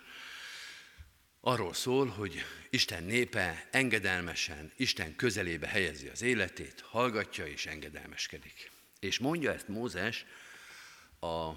Arról 1.39 1.73
szól, 1.73 2.07
hogy 2.07 2.45
Isten 2.69 3.03
népe 3.03 3.67
engedelmesen, 3.71 4.71
Isten 4.75 5.15
közelébe 5.15 5.67
helyezi 5.67 6.07
az 6.07 6.21
életét, 6.21 6.81
hallgatja 6.81 7.47
és 7.47 7.65
engedelmeskedik. 7.65 8.70
És 9.01 9.19
mondja 9.19 9.53
ezt 9.53 9.67
Mózes 9.67 10.25
a 11.19 11.51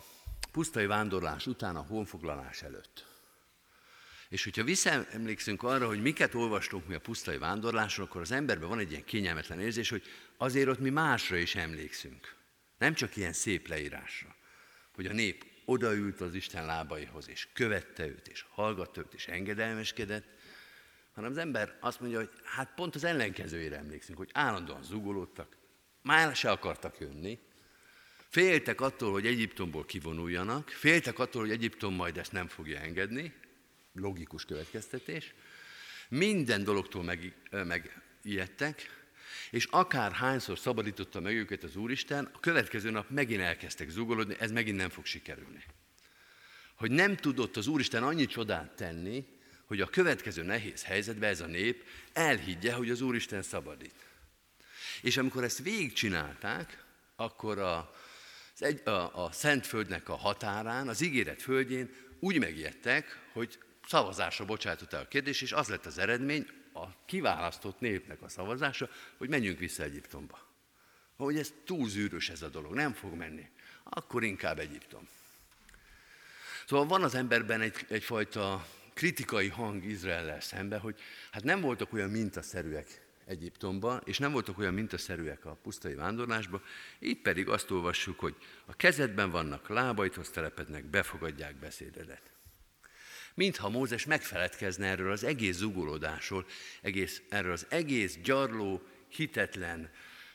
pusztai 0.52 0.87
vándorlás 0.87 1.46
után 1.46 1.76
a 1.76 1.87
honfoglalás 1.88 2.62
előtt. 2.62 3.07
És 4.28 4.44
hogyha 4.44 4.64
visszaemlékszünk 4.64 5.62
arra, 5.62 5.87
hogy 5.87 6.02
miket 6.02 6.35
olvastunk 6.35 6.87
mi 6.87 6.94
a 6.94 7.00
pusztai 7.00 7.38
vándorláson, 7.38 8.04
akkor 8.04 8.20
az 8.20 8.30
emberben 8.30 8.68
van 8.68 8.78
egy 8.78 8.90
ilyen 8.90 9.04
kényelmetlen 9.04 9.61
érzés, 9.61 9.88
hogy 9.88 10.02
azért 10.37 10.68
ott 10.68 10.78
mi 10.78 10.90
másra 10.90 11.37
is 11.37 11.54
emlékszünk. 11.54 12.35
Nem 12.78 12.94
csak 12.94 13.16
ilyen 13.16 13.33
szép 13.33 13.68
leírásra, 13.68 14.35
hogy 14.94 15.07
a 15.07 15.12
nép 15.12 15.46
odaült 15.64 16.20
az 16.20 16.35
Isten 16.35 16.66
lábaihoz, 16.66 17.28
és 17.28 17.48
követte 17.52 18.07
őt, 18.07 18.28
és 18.28 18.44
hallgatta 18.50 19.00
őt, 19.00 19.14
és 19.14 19.26
engedelmeskedett, 19.26 20.26
hanem 21.14 21.30
az 21.30 21.38
ember 21.38 21.76
azt 21.80 22.00
mondja, 22.00 22.18
hogy 22.18 22.30
hát 22.44 22.74
pont 22.74 22.94
az 22.94 23.04
ellenkezőjére 23.04 23.76
emlékszünk, 23.76 24.18
hogy 24.18 24.30
állandóan 24.33 24.83
zugolódtak, 24.83 25.57
már 26.05 26.37
se 26.37 26.51
akartak 26.51 26.99
jönni, 26.99 27.38
féltek 28.29 28.81
attól, 28.81 29.12
hogy 29.12 29.27
Egyiptomból 29.27 29.85
kivonuljanak, 29.85 30.69
féltek 30.69 31.19
attól, 31.19 31.40
hogy 31.40 31.51
Egyiptom 31.51 31.95
majd 31.95 32.19
ezt 32.19 32.33
nem 32.33 32.49
fogja 32.49 32.79
engedni, 32.79 33.33
logikus 33.95 34.45
következtetés, 34.45 35.35
minden 36.09 36.64
dologtól 36.64 37.03
meg, 37.03 37.35
megijedtek, 37.51 39.03
és 39.51 39.64
akár 39.71 40.12
hányszor 40.12 40.59
szabadította 40.59 41.21
meg 41.21 41.35
őket 41.35 41.62
az 41.62 41.77
Úristen, 41.77 42.31
a 42.33 42.40
következő 42.40 42.90
nap 42.90 43.11
megint 43.11 43.40
elkezdtek 43.40 43.88
zugolódni, 43.88 44.37
ez 44.38 44.51
megint 44.51 44.77
nem 44.77 44.90
fog 44.90 45.05
sikerülni. 45.05 45.64
Hogy 46.75 46.90
nem 46.90 47.17
tudott 47.17 47.57
az 47.57 47.67
Úristen 47.67 48.03
annyi 48.03 48.27
csodát 48.27 48.77
tenni, 48.77 49.27
hogy 49.67 49.81
a 49.81 49.87
következő 49.87 50.43
nehéz 50.43 50.85
helyzetben 50.85 51.31
ez 51.31 51.40
a 51.40 51.47
nép 51.47 51.85
elhiggye, 52.12 52.73
hogy 52.73 52.90
az 52.90 53.01
Úristen 53.01 53.43
szabadít. 53.43 53.95
És 55.02 55.16
amikor 55.16 55.44
ezt 55.44 55.62
végigcsinálták, 55.62 56.85
akkor 57.16 57.59
a, 57.59 57.94
az 58.54 58.62
egy, 58.62 58.88
a, 58.88 59.24
a 59.24 59.33
Szentföldnek 59.33 60.09
a 60.09 60.16
határán, 60.16 60.88
az 60.88 61.00
ígéret 61.00 61.42
földjén 61.42 61.94
úgy 62.20 62.38
megijedtek, 62.38 63.20
hogy 63.33 63.59
szavazásra 63.87 64.44
bocsájtott 64.44 64.92
el 64.92 65.00
a 65.00 65.09
kérdés, 65.09 65.42
és 65.42 65.52
az 65.52 65.68
lett 65.68 65.87
az 65.87 65.98
eredmény, 65.98 66.46
a 66.72 67.04
kiválasztott 67.07 67.80
népnek 67.80 68.22
a 68.22 68.28
szavazása, 68.28 68.88
hogy 69.16 69.28
menjünk 69.28 69.59
vissza 69.59 69.83
Egyiptomba. 69.83 70.38
Hogy 71.16 71.38
ez 71.38 71.52
túl 71.64 71.88
zűrös 71.88 72.28
ez 72.28 72.42
a 72.42 72.48
dolog, 72.48 72.74
nem 72.74 72.92
fog 72.92 73.12
menni. 73.12 73.48
Akkor 73.83 74.24
inkább 74.24 74.59
Egyiptom. 74.59 75.09
Szóval 76.66 76.87
van 76.87 77.02
az 77.02 77.14
emberben 77.14 77.61
egy, 77.61 77.87
egyfajta 77.88 78.66
kritikai 78.94 79.48
hang 79.48 79.85
Izraellel 79.85 80.40
szembe, 80.40 80.78
hogy 80.78 81.00
hát 81.30 81.44
nem 81.44 81.61
voltak 81.61 81.92
olyan 81.92 82.11
mintaszerűek 82.11 83.04
Egyiptomba, 83.27 84.01
és 84.05 84.19
nem 84.19 84.33
voltak 84.33 84.59
olyan 84.59 84.75
mintaszerűek 84.75 85.45
a 85.45 85.59
pusztai 85.63 85.95
vándorlásba, 85.95 86.63
itt 86.99 87.23
pedig 87.23 87.49
azt 87.49 87.71
olvassuk, 87.71 88.19
hogy 88.19 88.37
a 88.65 88.77
kezedben 88.77 89.31
vannak, 89.31 89.69
lábaidhoz 89.69 90.31
telepednek, 90.31 90.85
befogadják 90.85 91.57
beszédedet. 91.57 92.33
Mintha 93.35 93.69
Mózes 93.69 94.05
megfeledkezne 94.05 94.87
erről 94.87 95.11
az 95.11 95.25
egész 95.25 95.57
zugolódásról, 95.57 96.47
egész, 96.81 97.23
erről 97.29 97.53
az 97.53 97.67
egész 97.69 98.19
gyarló, 98.23 98.83
hitetlen 99.09 99.91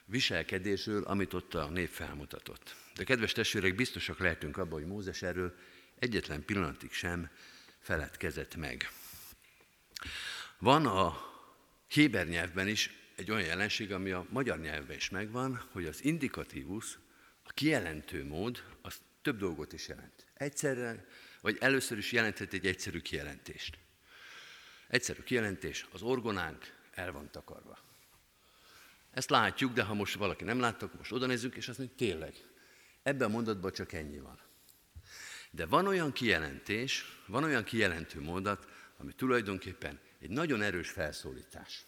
viselkedésről, 0.05 1.03
amit 1.03 1.33
ott 1.33 1.53
a 1.53 1.69
nép 1.69 1.89
felmutatott. 1.89 2.75
De 2.95 3.03
kedves 3.03 3.31
testvérek, 3.31 3.75
biztosak 3.75 4.19
lehetünk 4.19 4.57
abban, 4.57 4.79
hogy 4.79 4.89
Mózes 4.89 5.21
erről 5.21 5.55
egyetlen 5.99 6.45
pillanatig 6.45 6.91
sem 6.91 7.29
feledkezett 7.79 8.55
meg. 8.55 8.91
Van 10.57 10.85
a 10.85 11.28
Héber 11.89 12.27
nyelvben 12.27 12.67
is 12.67 12.89
egy 13.15 13.31
olyan 13.31 13.45
jelenség, 13.45 13.91
ami 13.91 14.11
a 14.11 14.25
magyar 14.29 14.59
nyelvben 14.59 14.95
is 14.95 15.09
megvan, 15.09 15.67
hogy 15.71 15.85
az 15.85 16.03
indikatívus, 16.03 16.99
a 17.43 17.51
kijelentő 17.53 18.25
mód, 18.25 18.63
az 18.81 19.01
több 19.21 19.37
dolgot 19.37 19.73
is 19.73 19.87
jelent. 19.87 20.25
Egyszerre, 20.33 21.05
vagy 21.41 21.57
először 21.59 21.97
is 21.97 22.11
jelenthet 22.11 22.53
egy 22.53 22.65
egyszerű 22.65 22.99
kijelentést. 22.99 23.77
Egyszerű 24.87 25.21
kijelentés, 25.21 25.85
az 25.91 26.01
orgonánk 26.01 26.73
el 26.91 27.11
van 27.11 27.31
takarva. 27.31 27.79
Ezt 29.11 29.29
látjuk, 29.29 29.73
de 29.73 29.83
ha 29.83 29.93
most 29.93 30.15
valaki 30.15 30.43
nem 30.43 30.59
látta, 30.59 30.85
akkor 30.85 30.97
most 30.97 31.11
oda 31.11 31.25
nézzük, 31.25 31.55
és 31.55 31.67
azt 31.67 31.77
mondjuk, 31.77 31.99
tényleg, 31.99 32.33
ebben 33.03 33.27
a 33.27 33.31
mondatban 33.31 33.71
csak 33.71 33.93
ennyi 33.93 34.19
van. 34.19 34.39
De 35.51 35.65
van 35.65 35.87
olyan 35.87 36.11
kijelentés, 36.11 37.05
van 37.27 37.43
olyan 37.43 37.63
kijelentő 37.63 38.21
mondat, 38.21 38.67
ami 38.99 39.13
tulajdonképpen 39.13 39.99
egy 40.19 40.29
nagyon 40.29 40.61
erős 40.61 40.89
felszólítás. 40.89 41.85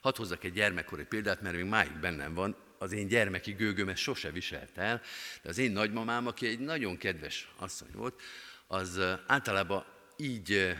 Hadd 0.00 0.16
hozzak 0.16 0.44
egy 0.44 0.52
gyermekkori 0.52 1.04
példát, 1.04 1.40
mert 1.40 1.56
még 1.56 1.64
máig 1.64 1.98
bennem 2.00 2.34
van, 2.34 2.56
az 2.78 2.92
én 2.92 3.06
gyermeki 3.06 3.52
gőgöm 3.52 3.88
ezt 3.88 4.02
sose 4.02 4.30
viselt 4.30 4.78
el, 4.78 5.00
de 5.42 5.48
az 5.48 5.58
én 5.58 5.72
nagymamám, 5.72 6.26
aki 6.26 6.46
egy 6.46 6.58
nagyon 6.58 6.96
kedves 6.96 7.52
asszony 7.56 7.90
volt, 7.92 8.20
az 8.66 9.00
általában 9.26 9.84
így 10.16 10.76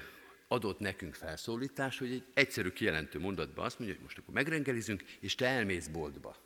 adott 0.48 0.78
nekünk 0.78 1.14
felszólítás, 1.14 1.98
hogy 1.98 2.12
egy 2.12 2.24
egyszerű 2.34 2.70
kijelentő 2.70 3.18
mondatban 3.18 3.64
azt 3.64 3.78
mondja, 3.78 3.96
hogy 3.96 4.04
most 4.04 4.18
akkor 4.18 4.34
megrengelizünk, 4.34 5.02
és 5.20 5.34
te 5.34 5.46
elmész 5.46 5.86
boltba. 5.86 6.36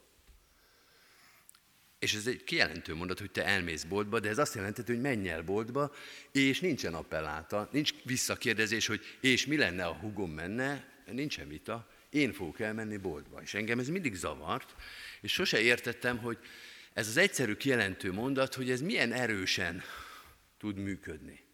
És 1.99 2.15
ez 2.15 2.27
egy 2.27 2.45
kijelentő 2.45 2.95
mondat, 2.95 3.19
hogy 3.19 3.31
te 3.31 3.45
elmész 3.45 3.85
boltba, 3.85 4.21
de 4.21 4.29
ez 4.29 4.39
azt 4.39 4.55
jelenti, 4.55 4.83
hogy 4.87 5.01
menj 5.01 5.29
el 5.29 5.43
boltba, 5.43 5.95
és 6.33 6.61
nincsen 6.61 6.95
appelláta, 6.95 7.69
nincs 7.73 7.95
visszakérdezés, 8.05 8.87
hogy 8.87 9.01
és 9.21 9.47
mi 9.47 9.57
lenne, 9.57 9.85
a 9.85 9.95
hugom 9.95 10.31
menne, 10.31 10.95
nincsen 11.13 11.49
vita, 11.49 11.89
én 12.11 12.33
fogok 12.33 12.61
elmenni 12.61 12.97
boltba. 12.97 13.43
És 13.43 13.55
engem 13.55 13.79
ez 13.79 13.89
mindig 13.89 14.15
zavart, 14.15 14.75
és 15.21 15.33
sose 15.33 15.61
értettem, 15.61 16.19
hogy 16.19 16.39
ez 16.93 17.09
az 17.09 17.17
egyszerű 17.17 17.55
kijelentő 17.55 18.13
mondat, 18.13 18.55
hogy 18.55 18.71
ez 18.71 18.81
milyen 18.81 19.13
erősen 19.13 19.83
tud 20.59 20.77
működni. 20.77 21.45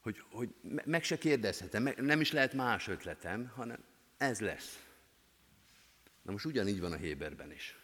Hogy, 0.00 0.22
hogy 0.30 0.48
meg 0.84 1.04
se 1.04 1.18
kérdezhetem, 1.18 1.92
nem 1.96 2.20
is 2.20 2.32
lehet 2.32 2.52
más 2.52 2.88
ötletem, 2.88 3.46
hanem 3.54 3.84
ez 4.16 4.40
lesz. 4.40 4.78
Na 6.22 6.32
most 6.32 6.44
ugyanígy 6.44 6.80
van 6.80 6.92
a 6.92 6.96
Héberben 6.96 7.52
is. 7.52 7.76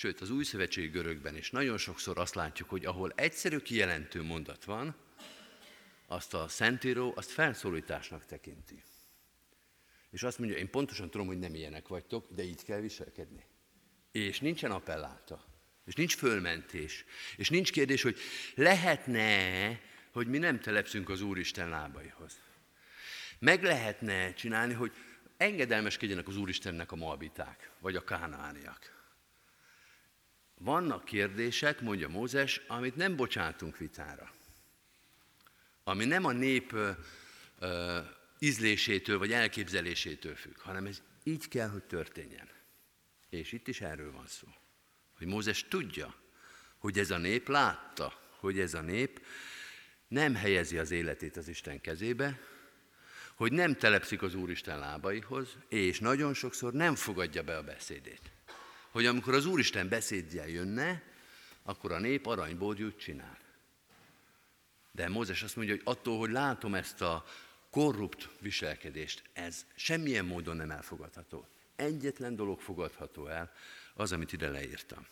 Sőt, 0.00 0.20
az 0.20 0.30
új 0.30 0.44
szövetségi 0.44 0.88
görögben 0.88 1.36
is 1.36 1.50
nagyon 1.50 1.78
sokszor 1.78 2.18
azt 2.18 2.34
látjuk, 2.34 2.68
hogy 2.68 2.84
ahol 2.84 3.12
egyszerű 3.16 3.58
kijelentő 3.58 4.22
mondat 4.22 4.64
van, 4.64 4.94
azt 6.06 6.34
a 6.34 6.48
Szentíró 6.48 7.12
azt 7.16 7.30
felszólításnak 7.30 8.26
tekinti. 8.26 8.82
És 10.10 10.22
azt 10.22 10.38
mondja, 10.38 10.56
én 10.56 10.70
pontosan 10.70 11.10
tudom, 11.10 11.26
hogy 11.26 11.38
nem 11.38 11.54
ilyenek 11.54 11.88
vagytok, 11.88 12.26
de 12.34 12.42
így 12.42 12.64
kell 12.64 12.80
viselkedni. 12.80 13.44
És 14.12 14.40
nincsen 14.40 14.70
appelláta, 14.70 15.44
és 15.84 15.94
nincs 15.94 16.16
fölmentés, 16.16 17.04
és 17.36 17.48
nincs 17.48 17.72
kérdés, 17.72 18.02
hogy 18.02 18.18
lehetne, 18.54 19.80
hogy 20.12 20.26
mi 20.26 20.38
nem 20.38 20.60
telepszünk 20.60 21.08
az 21.08 21.20
Úristen 21.20 21.68
lábaihoz. 21.68 22.40
Meg 23.38 23.62
lehetne 23.62 24.32
csinálni, 24.32 24.74
hogy 24.74 24.92
engedelmeskedjenek 25.36 26.28
az 26.28 26.36
Úristennek 26.36 26.92
a 26.92 26.96
malbiták, 26.96 27.70
vagy 27.78 27.96
a 27.96 28.04
kánániak. 28.04 28.99
Vannak 30.62 31.04
kérdések, 31.04 31.80
mondja 31.80 32.08
Mózes, 32.08 32.60
amit 32.66 32.96
nem 32.96 33.16
bocsátunk 33.16 33.78
vitára. 33.78 34.32
Ami 35.84 36.04
nem 36.04 36.24
a 36.24 36.32
nép 36.32 36.72
ö, 36.72 36.90
ö, 37.58 37.98
ízlésétől 38.38 39.18
vagy 39.18 39.32
elképzelésétől 39.32 40.34
függ, 40.34 40.58
hanem 40.58 40.86
ez 40.86 41.02
így 41.22 41.48
kell, 41.48 41.68
hogy 41.68 41.82
történjen. 41.82 42.48
És 43.28 43.52
itt 43.52 43.68
is 43.68 43.80
erről 43.80 44.12
van 44.12 44.26
szó. 44.26 44.48
Hogy 45.18 45.26
Mózes 45.26 45.68
tudja, 45.68 46.14
hogy 46.78 46.98
ez 46.98 47.10
a 47.10 47.18
nép 47.18 47.48
látta, 47.48 48.20
hogy 48.30 48.58
ez 48.58 48.74
a 48.74 48.80
nép 48.80 49.26
nem 50.08 50.34
helyezi 50.34 50.78
az 50.78 50.90
életét 50.90 51.36
az 51.36 51.48
Isten 51.48 51.80
kezébe, 51.80 52.40
hogy 53.34 53.52
nem 53.52 53.76
telepszik 53.76 54.22
az 54.22 54.34
Úristen 54.34 54.78
lábaihoz, 54.78 55.56
és 55.68 56.00
nagyon 56.00 56.34
sokszor 56.34 56.72
nem 56.72 56.94
fogadja 56.94 57.42
be 57.42 57.56
a 57.56 57.62
beszédét 57.62 58.30
hogy 58.90 59.06
amikor 59.06 59.34
az 59.34 59.46
Úristen 59.46 59.88
beszédje 59.88 60.48
jönne, 60.48 61.02
akkor 61.62 61.92
a 61.92 61.98
nép 61.98 62.26
aranybódjút 62.26 62.98
csinál. 62.98 63.38
De 64.92 65.08
Mózes 65.08 65.42
azt 65.42 65.56
mondja, 65.56 65.74
hogy 65.74 65.82
attól, 65.84 66.18
hogy 66.18 66.30
látom 66.30 66.74
ezt 66.74 67.00
a 67.00 67.24
korrupt 67.70 68.28
viselkedést, 68.40 69.22
ez 69.32 69.66
semmilyen 69.74 70.24
módon 70.24 70.56
nem 70.56 70.70
elfogadható. 70.70 71.46
Egyetlen 71.76 72.36
dolog 72.36 72.60
fogadható 72.60 73.26
el, 73.26 73.52
az, 73.94 74.12
amit 74.12 74.32
ide 74.32 74.48
leírtam. 74.48 75.06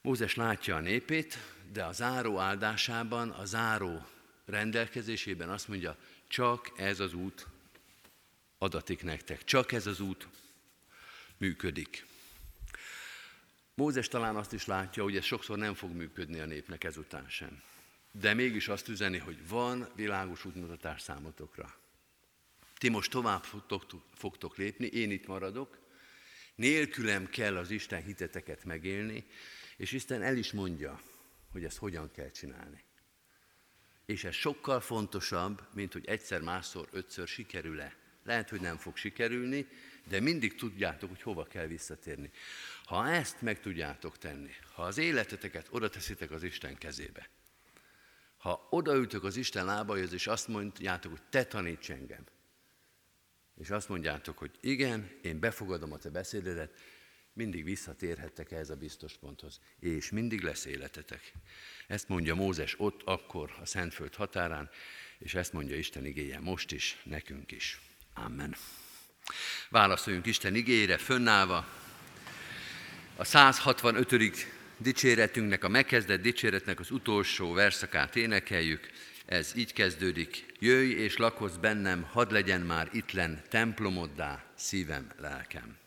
Mózes 0.00 0.34
látja 0.34 0.76
a 0.76 0.80
népét, 0.80 1.38
de 1.72 1.84
a 1.84 1.92
záró 1.92 2.38
áldásában, 2.38 3.30
a 3.30 3.44
záró 3.44 4.06
rendelkezésében 4.44 5.48
azt 5.48 5.68
mondja, 5.68 5.96
csak 6.28 6.72
ez 6.76 7.00
az 7.00 7.14
út 7.14 7.46
adatik 8.58 9.02
nektek, 9.02 9.44
csak 9.44 9.72
ez 9.72 9.86
az 9.86 10.00
út 10.00 10.28
működik. 11.44 12.06
Mózes 13.74 14.08
talán 14.08 14.36
azt 14.36 14.52
is 14.52 14.66
látja, 14.66 15.02
hogy 15.02 15.16
ez 15.16 15.24
sokszor 15.24 15.58
nem 15.58 15.74
fog 15.74 15.90
működni 15.90 16.38
a 16.38 16.46
népnek 16.46 16.84
ezután 16.84 17.28
sem. 17.28 17.62
De 18.12 18.34
mégis 18.34 18.68
azt 18.68 18.88
üzeni, 18.88 19.18
hogy 19.18 19.48
van 19.48 19.88
világos 19.94 20.44
útmutatás 20.44 21.02
számotokra. 21.02 21.74
Ti 22.78 22.88
most 22.88 23.10
tovább 23.10 23.44
fogtok, 23.44 23.84
fogtok 24.14 24.56
lépni, 24.56 24.86
én 24.86 25.10
itt 25.10 25.26
maradok, 25.26 25.78
nélkülem 26.54 27.26
kell 27.26 27.56
az 27.56 27.70
Isten 27.70 28.02
hiteteket 28.02 28.64
megélni, 28.64 29.24
és 29.76 29.92
Isten 29.92 30.22
el 30.22 30.36
is 30.36 30.52
mondja, 30.52 31.00
hogy 31.52 31.64
ezt 31.64 31.78
hogyan 31.78 32.10
kell 32.10 32.30
csinálni. 32.30 32.82
És 34.06 34.24
ez 34.24 34.34
sokkal 34.34 34.80
fontosabb, 34.80 35.62
mint 35.74 35.92
hogy 35.92 36.06
egyszer, 36.06 36.40
másszor, 36.40 36.88
ötször 36.92 37.28
sikerül-e. 37.28 37.96
Lehet, 38.22 38.48
hogy 38.48 38.60
nem 38.60 38.76
fog 38.76 38.96
sikerülni, 38.96 39.66
de 40.08 40.20
mindig 40.20 40.54
tudjátok, 40.54 41.08
hogy 41.08 41.22
hova 41.22 41.44
kell 41.44 41.66
visszatérni. 41.66 42.30
Ha 42.84 43.08
ezt 43.08 43.42
meg 43.42 43.60
tudjátok 43.60 44.18
tenni, 44.18 44.50
ha 44.72 44.82
az 44.82 44.98
életeteket 44.98 45.66
oda 45.70 45.88
teszitek 45.88 46.30
az 46.30 46.42
Isten 46.42 46.76
kezébe, 46.76 47.28
ha 48.36 48.66
odaültök 48.70 49.24
az 49.24 49.36
Isten 49.36 49.64
lábaihoz, 49.64 50.12
és 50.12 50.26
azt 50.26 50.48
mondjátok, 50.48 51.10
hogy 51.10 51.22
te 51.30 51.44
taníts 51.44 51.90
engem, 51.90 52.24
és 53.60 53.70
azt 53.70 53.88
mondjátok, 53.88 54.38
hogy 54.38 54.50
igen, 54.60 55.10
én 55.22 55.38
befogadom 55.38 55.92
a 55.92 55.98
te 55.98 56.10
beszédedet, 56.10 56.74
mindig 57.32 57.64
visszatérhettek 57.64 58.50
ehhez 58.50 58.70
a 58.70 58.76
biztos 58.76 59.16
ponthoz, 59.16 59.60
és 59.78 60.10
mindig 60.10 60.40
lesz 60.40 60.64
életetek. 60.64 61.32
Ezt 61.86 62.08
mondja 62.08 62.34
Mózes 62.34 62.80
ott, 62.80 63.02
akkor 63.02 63.56
a 63.60 63.66
Szentföld 63.66 64.14
határán, 64.14 64.70
és 65.18 65.34
ezt 65.34 65.52
mondja 65.52 65.76
Isten 65.76 66.04
igéje 66.04 66.40
most 66.40 66.72
is, 66.72 67.00
nekünk 67.04 67.52
is. 67.52 67.80
Amen. 68.14 68.54
Válaszoljunk 69.68 70.26
Isten 70.26 70.54
igére, 70.54 70.98
fönnállva. 70.98 71.66
A 73.16 73.24
165. 73.24 74.46
dicséretünknek, 74.76 75.64
a 75.64 75.68
megkezdett 75.68 76.22
dicséretnek 76.22 76.80
az 76.80 76.90
utolsó 76.90 77.52
verszakát 77.52 78.16
énekeljük. 78.16 78.90
Ez 79.26 79.52
így 79.56 79.72
kezdődik. 79.72 80.46
Jöjj 80.58 80.92
és 80.92 81.16
lakozz 81.16 81.56
bennem, 81.56 82.02
hadd 82.02 82.32
legyen 82.32 82.60
már 82.60 82.88
ittlen 82.92 83.42
templomoddá 83.48 84.44
szívem, 84.54 85.10
lelkem. 85.18 85.83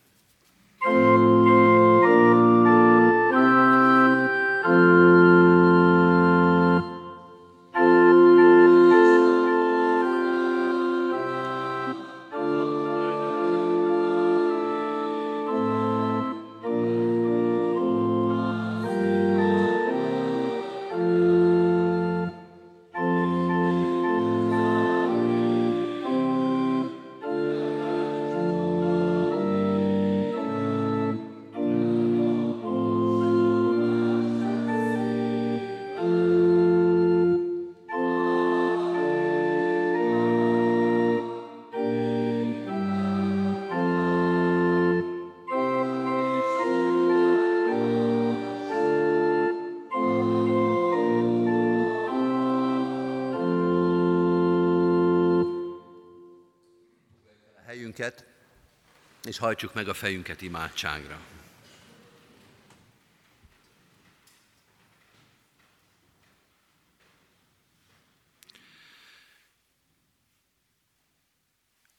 És 59.38 59.44
hajtsuk 59.44 59.74
meg 59.74 59.88
a 59.88 59.94
fejünket 59.94 60.42
imádságra. 60.42 61.20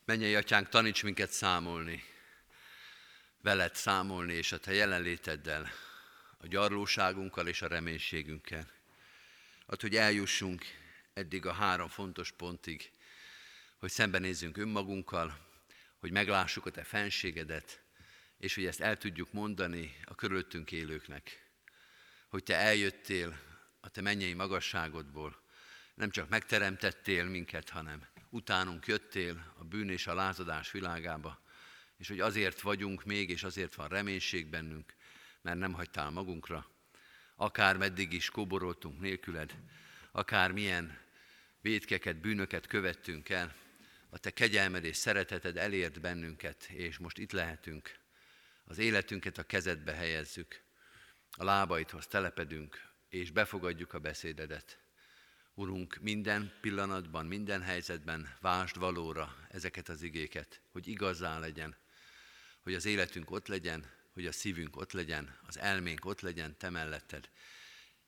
Mennyei 0.06 0.36
atyánk, 0.36 0.70
taníts 0.70 1.04
minket 1.04 1.30
számolni, 1.32 2.04
veled 3.42 3.76
számolni, 3.76 4.34
és 4.34 4.52
a 4.52 4.58
te 4.58 4.74
jelenléteddel, 4.74 5.70
a 6.38 6.48
gyarlóságunkkal 6.48 7.48
és 7.48 7.62
a 7.62 7.68
reménységünkkel. 7.68 8.68
Ad, 9.66 9.82
hogy 9.82 9.96
eljussunk 9.96 10.66
eddig 11.14 11.46
a 11.46 11.54
három 11.54 11.88
fontos 11.88 12.32
pontig, 12.32 12.92
hogy 13.78 13.92
szembenézzünk 13.92 14.58
önmagunkkal, 14.58 15.48
hogy 16.00 16.12
meglássuk 16.12 16.66
a 16.66 16.70
te 16.70 16.84
fenségedet, 16.84 17.84
és 18.38 18.56
hogy 18.56 18.66
ezt 18.66 18.82
el 18.82 18.98
tudjuk 18.98 19.32
mondani 19.32 19.96
a 20.06 20.16
körülöttünk 20.16 20.72
élőknek, 20.72 21.50
hogy 22.28 22.44
te 22.44 22.56
eljöttél 22.56 23.40
a 23.80 23.90
te 23.90 24.02
mennyei 24.02 24.34
magasságodból, 24.34 25.42
nem 25.94 26.10
csak 26.10 26.30
megteremtettél 26.30 27.26
minket, 27.26 27.70
hanem 27.70 28.08
utánunk 28.30 28.86
jöttél 28.86 29.54
a 29.58 29.64
bűn 29.64 29.90
és 29.90 30.08
a 30.08 30.14
lázadás 30.14 30.72
világába, 30.72 31.42
és 31.98 32.08
hogy 32.08 32.20
azért 32.20 32.62
vagyunk 32.62 33.04
még, 33.04 33.30
és 33.30 33.44
azért 33.44 33.76
van 33.76 33.88
reménység 33.88 34.48
bennünk, 34.48 34.94
mert 35.42 35.58
nem 35.58 35.74
hagytál 35.74 36.10
magunkra, 36.10 36.68
akár 37.36 37.78
meddig 37.78 38.14
is 38.14 38.30
kóboroltunk 38.30 39.00
nélküled, 39.00 39.56
akár 40.12 40.52
milyen 40.52 40.98
védkeket, 41.62 42.16
bűnöket 42.16 42.68
követtünk 42.68 43.30
el, 43.30 43.56
a 44.10 44.18
te 44.18 44.32
kegyelmed 44.32 44.84
és 44.84 44.98
szereteted 44.98 45.58
elért 45.58 46.02
bennünket, 46.02 46.64
és 46.64 46.98
most 46.98 47.18
itt 47.18 47.32
lehetünk. 47.32 48.00
Az 48.64 48.78
életünket 48.78 49.38
a 49.38 49.44
kezedbe 49.44 49.94
helyezzük, 49.94 50.62
a 51.38 51.44
lábaidhoz 51.44 52.08
telepedünk, 52.08 52.90
és 53.10 53.32
befogadjuk 53.32 53.94
a 53.94 54.00
beszédedet. 54.00 54.80
Urunk, 55.54 55.98
minden 56.02 56.54
pillanatban, 56.62 57.26
minden 57.26 57.62
helyzetben 57.62 58.36
vásd 58.42 58.78
valóra 58.78 59.36
ezeket 59.50 59.90
az 59.90 60.02
igéket, 60.02 60.62
hogy 60.72 60.88
igazzá 60.88 61.40
legyen, 61.40 61.76
hogy 62.62 62.74
az 62.74 62.86
életünk 62.86 63.32
ott 63.32 63.48
legyen, 63.48 63.92
hogy 64.14 64.26
a 64.26 64.32
szívünk 64.32 64.78
ott 64.78 64.92
legyen, 64.92 65.40
az 65.48 65.58
elménk 65.58 66.06
ott 66.06 66.22
legyen, 66.22 66.58
te 66.58 66.70
melletted. 66.70 67.30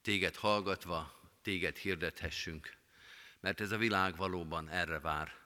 Téged 0.02 0.36
hallgatva, 0.36 1.20
téged 1.42 1.78
hirdethessünk, 1.78 2.78
mert 3.40 3.62
ez 3.62 3.72
a 3.72 3.78
világ 3.78 4.16
valóban 4.16 4.70
erre 4.70 5.00
vár. 5.00 5.41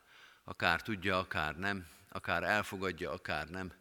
Akár 0.47 0.81
tudja, 0.81 1.17
akár 1.17 1.57
nem, 1.57 1.87
akár 2.09 2.43
elfogadja, 2.43 3.11
akár 3.11 3.49
nem. 3.49 3.73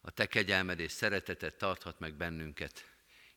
A 0.00 0.10
te 0.10 0.26
kegyelmed 0.26 0.78
és 0.78 0.92
szeretetet 0.92 1.54
tarthat 1.54 1.98
meg 1.98 2.14
bennünket. 2.14 2.88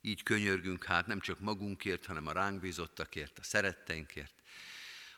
Így 0.02 0.24
könyörgünk 0.24 0.84
hát 0.84 1.08
nem 1.08 1.20
csak 1.20 1.40
magunkért, 1.40 2.06
hanem 2.06 2.28
a 2.28 2.32
ránk 2.32 2.60
bízottakért, 2.60 3.40
a 3.40 3.44
szeretteinkért, 3.44 4.34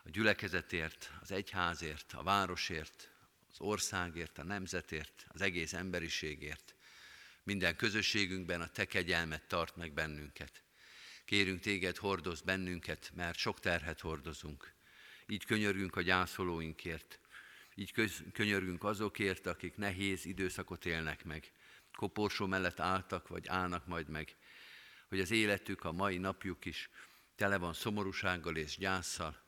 a 0.04 0.10
gyülekezetért, 0.10 1.12
az 1.22 1.32
egyházért, 1.32 2.14
a 2.14 2.24
városért, 2.24 3.10
az 3.52 3.60
országért, 3.60 4.38
a 4.38 4.43
nemzetért, 4.43 5.26
az 5.28 5.41
egész 5.41 5.74
emberiségért. 5.74 6.76
Minden 7.43 7.76
közösségünkben 7.76 8.62
a 8.62 8.68
Te 8.68 8.86
kegyelmet 8.86 9.43
tart 9.47 9.76
meg 9.76 9.91
bennünket. 9.91 10.62
Kérünk 11.26 11.60
Téged, 11.60 11.97
hordoz 11.97 12.41
bennünket, 12.41 13.12
mert 13.16 13.38
sok 13.38 13.60
terhet 13.60 14.00
hordozunk. 14.00 14.74
Így 15.28 15.45
könyörgünk 15.45 15.95
a 15.95 16.02
gyászolóinkért, 16.02 17.20
így 17.80 18.12
könyörgünk 18.34 18.84
azokért, 18.84 19.46
akik 19.46 19.76
nehéz 19.76 20.26
időszakot 20.26 20.86
élnek 20.86 21.24
meg, 21.26 21.52
koporsó 21.94 22.46
mellett 22.46 22.80
álltak, 22.80 23.28
vagy 23.28 23.48
állnak 23.48 23.88
majd 23.88 24.10
meg, 24.10 24.36
hogy 25.08 25.20
az 25.20 25.32
életük, 25.32 25.84
a 25.84 25.92
mai 25.92 26.18
napjuk 26.18 26.66
is 26.66 26.90
tele 27.36 27.58
van 27.58 27.74
szomorúsággal 27.74 28.56
és 28.56 28.78
gyászsal, 28.78 29.42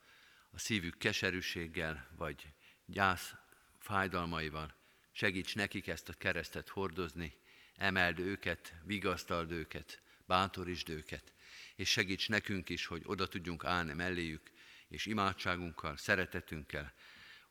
a 0.51 0.59
szívük 0.59 0.97
keserűséggel, 0.97 2.07
vagy 2.17 2.53
gyász 2.85 3.33
fájdalmaival. 3.79 4.75
Segíts 5.11 5.55
nekik 5.55 5.87
ezt 5.87 6.09
a 6.09 6.13
keresztet 6.13 6.69
hordozni, 6.69 7.33
emeld 7.75 8.19
őket, 8.19 8.73
vigasztald 8.83 9.51
őket, 9.51 10.01
bátorítsd 10.25 10.89
őket, 10.89 11.33
és 11.75 11.89
segíts 11.89 12.29
nekünk 12.29 12.69
is, 12.69 12.85
hogy 12.85 13.01
oda 13.05 13.27
tudjunk 13.27 13.65
állni 13.65 13.93
melléjük, 13.93 14.51
és 14.87 15.05
imádságunkkal, 15.05 15.97
szeretetünkkel 15.97 16.93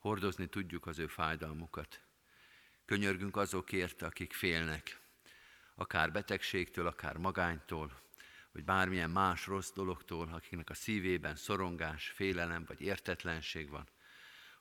hordozni 0.00 0.46
tudjuk 0.46 0.86
az 0.86 0.98
ő 0.98 1.06
fájdalmukat. 1.06 2.00
Könyörgünk 2.84 3.36
azokért, 3.36 4.02
akik 4.02 4.32
félnek, 4.32 5.00
akár 5.74 6.12
betegségtől, 6.12 6.86
akár 6.86 7.16
magánytól, 7.16 8.00
vagy 8.52 8.64
bármilyen 8.64 9.10
más 9.10 9.46
rossz 9.46 9.72
dologtól, 9.72 10.28
akiknek 10.32 10.70
a 10.70 10.74
szívében 10.74 11.36
szorongás, 11.36 12.08
félelem 12.08 12.64
vagy 12.66 12.80
értetlenség 12.80 13.70
van. 13.70 13.88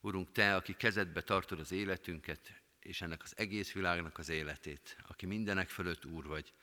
Urunk, 0.01 0.31
Te, 0.31 0.55
aki 0.55 0.73
kezedbe 0.73 1.21
tartod 1.21 1.59
az 1.59 1.71
életünket, 1.71 2.61
és 2.79 3.01
ennek 3.01 3.23
az 3.23 3.37
egész 3.37 3.71
világnak 3.71 4.17
az 4.17 4.29
életét, 4.29 4.97
aki 5.07 5.25
mindenek 5.25 5.69
fölött 5.69 6.05
Úr 6.05 6.25
vagy, 6.25 6.53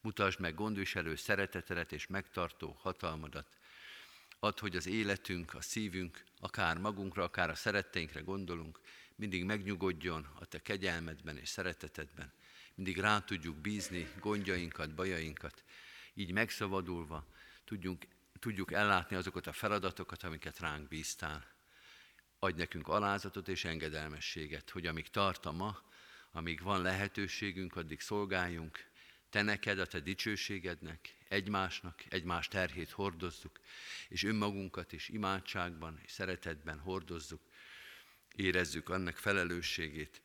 mutasd 0.00 0.40
meg 0.40 0.54
gondviselő 0.54 1.14
szeretetedet 1.14 1.92
és 1.92 2.06
megtartó 2.06 2.76
hatalmadat. 2.80 3.56
Add, 4.44 4.60
hogy 4.60 4.76
az 4.76 4.86
életünk, 4.86 5.54
a 5.54 5.60
szívünk, 5.60 6.24
akár 6.40 6.78
magunkra, 6.78 7.22
akár 7.22 7.50
a 7.50 7.54
szeretteinkre 7.54 8.20
gondolunk, 8.20 8.80
mindig 9.14 9.44
megnyugodjon 9.44 10.28
a 10.38 10.44
Te 10.44 10.62
kegyelmedben 10.62 11.36
és 11.36 11.48
szeretetedben. 11.48 12.32
Mindig 12.74 12.98
rá 12.98 13.20
tudjuk 13.20 13.56
bízni 13.56 14.08
gondjainkat, 14.20 14.94
bajainkat, 14.94 15.64
így 16.14 16.32
megszabadulva 16.32 17.26
tudjunk, 17.64 18.06
tudjuk 18.38 18.72
ellátni 18.72 19.16
azokat 19.16 19.46
a 19.46 19.52
feladatokat, 19.52 20.22
amiket 20.22 20.58
ránk 20.58 20.88
bíztál. 20.88 21.46
Adj 22.38 22.58
nekünk 22.58 22.88
alázatot 22.88 23.48
és 23.48 23.64
engedelmességet, 23.64 24.70
hogy 24.70 24.86
amíg 24.86 25.08
tart 25.08 25.46
a 25.46 25.52
ma, 25.52 25.82
amíg 26.32 26.62
van 26.62 26.82
lehetőségünk, 26.82 27.76
addig 27.76 28.00
szolgáljunk, 28.00 28.90
te 29.30 29.42
neked, 29.42 29.78
a 29.78 29.86
te 29.86 30.00
dicsőségednek, 30.00 31.16
egymásnak, 31.34 32.04
egymás 32.08 32.48
terhét 32.48 32.90
hordozzuk, 32.90 33.60
és 34.08 34.22
önmagunkat 34.22 34.92
is 34.92 35.08
imádságban 35.08 36.00
és 36.04 36.10
szeretetben 36.10 36.78
hordozzuk, 36.78 37.42
érezzük 38.34 38.88
annak 38.88 39.16
felelősségét, 39.16 40.22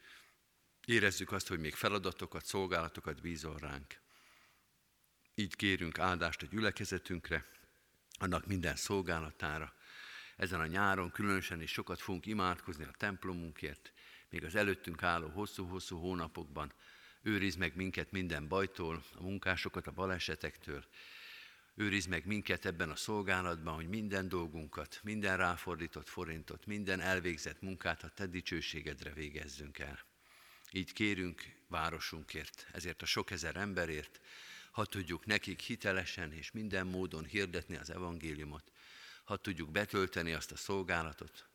érezzük 0.86 1.32
azt, 1.32 1.48
hogy 1.48 1.60
még 1.60 1.74
feladatokat, 1.74 2.46
szolgálatokat 2.46 3.22
bízol 3.22 3.58
ránk. 3.58 4.00
Így 5.36 5.56
kérünk 5.56 6.00
áldást 6.00 6.42
a 6.42 6.46
gyülekezetünkre, 6.46 7.46
annak 8.20 8.46
minden 8.46 8.76
szolgálatára. 8.76 9.74
Ezen 10.36 10.60
a 10.60 10.66
nyáron 10.66 11.12
különösen 11.12 11.62
is 11.62 11.72
sokat 11.72 12.00
fogunk 12.00 12.26
imádkozni 12.26 12.84
a 12.84 12.94
templomunkért, 12.98 13.94
még 14.30 14.44
az 14.44 14.56
előttünk 14.56 15.04
álló 15.04 15.28
hosszú-hosszú 15.28 16.00
hónapokban. 16.00 16.74
Őriz 17.22 17.56
meg 17.56 17.76
minket 17.76 18.12
minden 18.12 18.48
bajtól, 18.48 19.04
a 19.16 19.22
munkásokat 19.22 19.88
a 19.88 19.92
balesetektől. 19.92 20.86
Őriz 21.76 22.06
meg 22.06 22.26
minket 22.26 22.66
ebben 22.66 22.90
a 22.90 22.96
szolgálatban, 22.96 23.76
hogy 23.76 23.90
minden 23.90 24.28
dolgunkat, 24.28 25.00
minden 25.04 25.38
ráfordított 25.38 26.08
forintot, 26.08 26.66
minden 26.66 27.00
elvégzett 27.00 27.62
munkát 27.62 28.04
a 28.04 28.10
Te 28.10 28.26
dicsőségedre 28.26 29.14
végezzünk 29.14 29.80
el. 29.80 30.00
Így 30.72 30.94
kérünk 30.94 31.42
városunkért, 31.68 32.68
ezért 32.72 33.02
a 33.02 33.06
sok 33.06 33.32
ezer 33.32 33.56
emberért, 33.56 34.20
ha 34.72 34.86
tudjuk 34.86 35.26
nekik 35.26 35.60
hitelesen 35.60 36.34
és 36.34 36.52
minden 36.52 36.88
módon 36.88 37.26
hirdetni 37.26 37.76
az 37.76 37.90
evangéliumot, 37.90 38.72
ha 39.24 39.38
tudjuk 39.38 39.72
betölteni 39.72 40.34
azt 40.34 40.52
a 40.52 40.58
szolgálatot, 40.58 41.48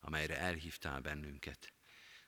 amelyre 0.00 0.38
elhívtál 0.38 1.00
bennünket. 1.00 1.75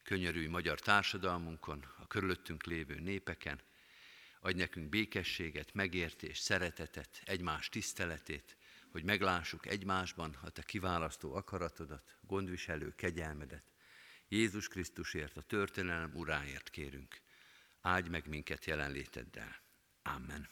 Könyörülj 0.08 0.46
magyar 0.46 0.80
társadalmunkon, 0.80 1.84
a 1.98 2.06
körülöttünk 2.06 2.64
lévő 2.64 3.00
népeken, 3.00 3.60
adj 4.40 4.58
nekünk 4.58 4.88
békességet, 4.88 5.74
megértést, 5.74 6.42
szeretetet, 6.42 7.22
egymás 7.24 7.68
tiszteletét, 7.68 8.56
hogy 8.90 9.04
meglássuk 9.04 9.66
egymásban 9.66 10.36
a 10.42 10.50
te 10.50 10.62
kiválasztó 10.62 11.34
akaratodat, 11.34 12.18
gondviselő 12.20 12.94
kegyelmedet. 12.94 13.72
Jézus 14.28 14.68
Krisztusért, 14.68 15.36
a 15.36 15.42
történelem 15.42 16.14
uráért 16.14 16.70
kérünk. 16.70 17.20
Áldj 17.80 18.08
meg 18.08 18.28
minket 18.28 18.64
jelenléteddel. 18.64 19.60
Amen. 20.02 20.48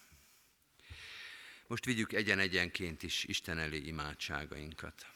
Most 1.67 1.85
vigyük 1.85 2.13
egyen-egyenként 2.13 3.03
is 3.03 3.25
Isten 3.25 3.59
elé 3.59 3.79
imádságainkat. 3.79 5.16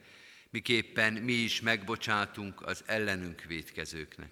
miképpen 0.51 1.13
mi 1.13 1.33
is 1.33 1.61
megbocsátunk 1.61 2.61
az 2.61 2.83
ellenünk 2.85 3.41
védkezőknek. 3.41 4.31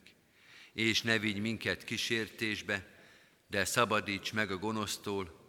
És 0.74 1.02
ne 1.02 1.20
vigy 1.20 1.40
minket 1.40 1.84
kísértésbe, 1.84 2.86
de 3.48 3.66
szabadíts 3.66 4.34
meg 4.34 4.52
a 4.52 4.58
gonosztól, 4.58 5.40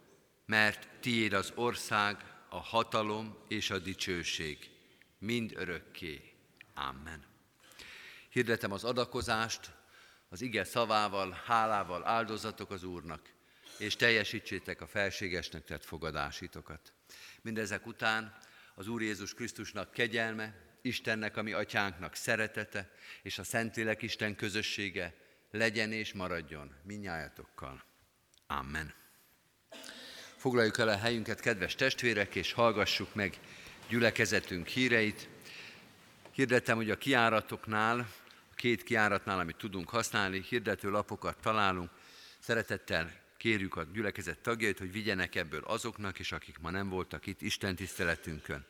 mert 0.46 0.88
tiéd 1.00 1.32
az 1.32 1.52
ország, 1.54 2.24
a 2.48 2.58
hatalom 2.58 3.36
és 3.48 3.70
a 3.70 3.78
dicsőség, 3.78 4.70
mind 5.18 5.52
örökké. 5.56 6.32
Amen. 6.74 7.24
Hirdetem 8.28 8.72
az 8.72 8.84
adakozást, 8.84 9.70
az 10.28 10.40
ige 10.40 10.64
szavával, 10.64 11.42
hálával 11.44 12.06
áldozatok 12.06 12.70
az 12.70 12.84
Úrnak, 12.84 13.32
és 13.78 13.96
teljesítsétek 13.96 14.80
a 14.80 14.86
felségesnek 14.86 15.64
tett 15.64 15.84
fogadásitokat. 15.84 16.92
Mindezek 17.42 17.86
után 17.86 18.38
az 18.74 18.88
Úr 18.88 19.02
Jézus 19.02 19.34
Krisztusnak 19.34 19.92
kegyelme, 19.92 20.54
Istennek, 20.82 21.36
ami 21.36 21.52
atyánknak 21.52 22.14
szeretete, 22.14 22.90
és 23.22 23.38
a 23.38 23.44
Szentlélek 23.44 24.02
Isten 24.02 24.36
közössége 24.36 25.14
legyen 25.50 25.92
és 25.92 26.12
maradjon 26.12 26.74
minnyájatokkal. 26.82 27.84
Amen. 28.46 28.94
Foglaljuk 30.36 30.78
el 30.78 30.88
a 30.88 30.96
helyünket, 30.96 31.40
kedves 31.40 31.74
testvérek, 31.74 32.34
és 32.34 32.52
hallgassuk 32.52 33.14
meg 33.14 33.38
gyülekezetünk 33.88 34.66
híreit. 34.66 35.28
Hirdettem, 36.30 36.76
hogy 36.76 36.90
a 36.90 36.98
kiáratoknál, 36.98 37.98
a 38.50 38.54
két 38.54 38.82
kiáratnál, 38.82 39.38
amit 39.38 39.56
tudunk 39.56 39.88
használni, 39.88 40.44
hirdető 40.48 40.90
lapokat 40.90 41.40
találunk. 41.40 41.90
Szeretettel 42.38 43.12
kérjük 43.40 43.76
a 43.76 43.86
gyülekezet 43.92 44.38
tagjait, 44.38 44.78
hogy 44.78 44.92
vigyenek 44.92 45.34
ebből 45.34 45.62
azoknak 45.64 46.18
is, 46.18 46.32
akik 46.32 46.58
ma 46.58 46.70
nem 46.70 46.88
voltak 46.88 47.26
itt 47.26 47.42
Isten 47.42 47.76
tiszteletünkön. 47.76 48.66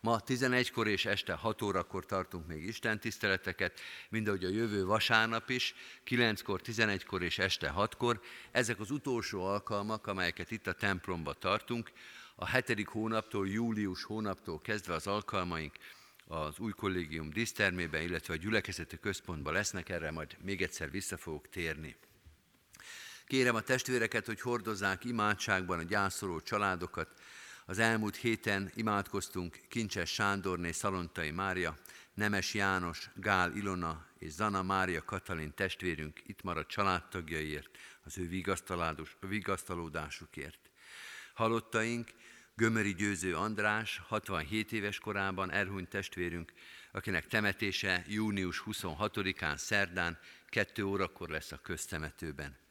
Ma 0.00 0.20
11-kor 0.26 0.88
és 0.88 1.04
este 1.04 1.32
6 1.32 1.62
órakor 1.62 2.06
tartunk 2.06 2.46
még 2.46 2.64
Isten 2.66 3.00
tiszteleteket, 3.00 3.80
mind 4.08 4.28
ahogy 4.28 4.44
a 4.44 4.48
jövő 4.48 4.84
vasárnap 4.84 5.50
is, 5.50 5.74
9-kor, 6.06 6.60
11-kor 6.64 7.22
és 7.22 7.38
este 7.38 7.74
6-kor. 7.76 8.20
Ezek 8.50 8.80
az 8.80 8.90
utolsó 8.90 9.44
alkalmak, 9.44 10.06
amelyeket 10.06 10.50
itt 10.50 10.66
a 10.66 10.72
templomba 10.72 11.32
tartunk. 11.32 11.92
A 12.34 12.46
hetedik 12.46 12.88
hónaptól, 12.88 13.48
július 13.48 14.04
hónaptól 14.04 14.60
kezdve 14.60 14.94
az 14.94 15.06
alkalmaink 15.06 15.74
az 16.26 16.58
új 16.58 16.72
kollégium 16.72 17.30
dísztermében, 17.30 18.02
illetve 18.02 18.34
a 18.34 18.36
gyülekezeti 18.36 18.98
központban 18.98 19.52
lesznek, 19.52 19.88
erre 19.88 20.10
majd 20.10 20.36
még 20.42 20.62
egyszer 20.62 20.90
vissza 20.90 21.16
fogok 21.16 21.48
térni. 21.48 21.96
Kérem 23.26 23.54
a 23.54 23.60
testvéreket, 23.60 24.26
hogy 24.26 24.40
hordozzák 24.40 25.04
imádságban 25.04 25.78
a 25.78 25.82
gyászoló 25.82 26.40
családokat, 26.40 27.08
az 27.66 27.78
elmúlt 27.78 28.16
héten 28.16 28.70
imádkoztunk 28.74 29.58
Kincses 29.68 30.12
Sándorné, 30.12 30.72
Szalontai 30.72 31.30
Mária, 31.30 31.76
Nemes 32.14 32.54
János, 32.54 33.10
Gál 33.14 33.56
Ilona 33.56 34.06
és 34.18 34.30
Zana 34.30 34.62
Mária 34.62 35.04
Katalin 35.04 35.54
testvérünk 35.54 36.20
itt 36.26 36.42
maradt 36.42 36.68
családtagjaiért, 36.68 37.70
az 38.04 38.18
ő 38.18 38.44
vigasztalódásukért. 39.20 40.70
Halottaink 41.34 42.10
Gömöri 42.54 42.94
Győző 42.94 43.36
András, 43.36 44.00
67 44.06 44.72
éves 44.72 44.98
korában 44.98 45.50
elhunyt 45.50 45.88
testvérünk, 45.88 46.52
akinek 46.92 47.26
temetése 47.26 48.04
június 48.08 48.62
26-án 48.66 49.56
szerdán 49.56 50.18
2 50.48 50.84
órakor 50.84 51.28
lesz 51.28 51.52
a 51.52 51.60
köztemetőben. 51.62 52.63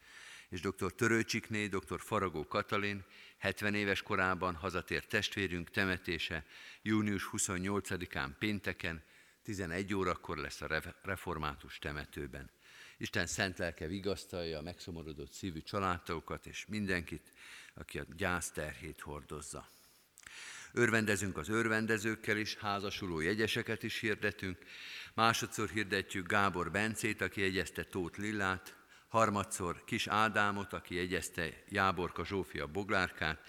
És 0.53 0.61
dr. 0.61 0.93
Törőcsikné, 0.95 1.67
dr. 1.67 1.99
Faragó 1.99 2.47
Katalin, 2.47 3.03
70 3.37 3.75
éves 3.75 4.01
korában 4.01 4.55
hazatért 4.55 5.07
testvérünk 5.07 5.69
temetése 5.69 6.45
június 6.81 7.29
28-án 7.31 8.29
pénteken, 8.39 9.03
11 9.43 9.93
órakor 9.93 10.37
lesz 10.37 10.61
a 10.61 10.81
református 11.01 11.79
temetőben. 11.79 12.49
Isten 12.97 13.27
szent 13.27 13.57
lelke 13.57 13.87
vigasztalja 13.87 14.57
a 14.57 14.61
megszomorodott 14.61 15.31
szívű 15.31 15.61
családtagokat 15.61 16.45
és 16.45 16.65
mindenkit, 16.67 17.31
aki 17.73 17.99
a 17.99 18.05
gyász 18.15 18.51
terhét 18.51 19.01
hordozza. 19.01 19.69
Örvendezünk 20.73 21.37
az 21.37 21.49
örvendezőkkel 21.49 22.37
is, 22.37 22.55
házasuló 22.55 23.19
jegyeseket 23.19 23.83
is 23.83 23.99
hirdetünk. 23.99 24.57
Másodszor 25.13 25.69
hirdetjük 25.69 26.27
Gábor 26.27 26.71
Bencét, 26.71 27.21
aki 27.21 27.41
jegyezte 27.41 27.83
Tóth 27.83 28.19
Lillát, 28.19 28.81
harmadszor 29.13 29.83
Kis 29.83 30.07
Ádámot, 30.07 30.73
aki 30.73 30.95
jegyezte 30.95 31.63
Jáborka 31.69 32.25
Zsófia 32.25 32.67
Boglárkát, 32.67 33.45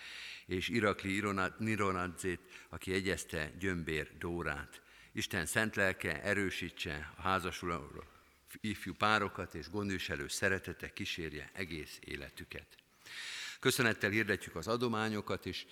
és 0.47 0.69
Irakli 0.69 1.23
Nironadzét, 1.59 2.41
aki 2.69 2.91
jegyezte 2.91 3.51
Gyömbér 3.59 4.11
Dórát. 4.19 4.83
Isten 5.13 5.47
szent 5.47 5.77
lelke 5.77 6.23
erősítse 6.23 7.13
a 7.17 7.21
házasuló 7.21 8.05
ifjú 8.61 8.95
párokat, 8.95 9.55
és 9.55 9.71
gondviselő 9.71 10.29
szeretete 10.29 10.93
kísérje 10.93 11.51
egész 11.53 11.99
életüket. 12.01 12.84
Köszönettel 13.65 14.11
hirdetjük 14.11 14.57
az 14.57 14.69
adományokat 14.69 15.47
is. 15.47 15.67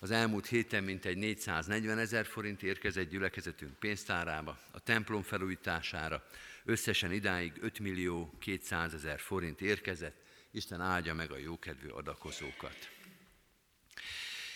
Az 0.00 0.10
elmúlt 0.10 0.46
héten 0.46 0.84
mintegy 0.84 1.16
440 1.16 1.98
ezer 1.98 2.26
forint 2.26 2.62
érkezett 2.62 3.10
gyülekezetünk 3.10 3.78
pénztárába, 3.78 4.58
a 4.70 4.80
templom 4.80 5.22
felújítására, 5.22 6.26
Összesen 6.64 7.12
idáig 7.12 7.52
5 7.60 7.78
millió 7.78 8.34
200 8.38 8.94
ezer 8.94 9.20
forint 9.20 9.60
érkezett, 9.60 10.16
Isten 10.50 10.80
áldja 10.80 11.14
meg 11.14 11.30
a 11.30 11.38
jókedvű 11.38 11.88
adakozókat. 11.88 12.90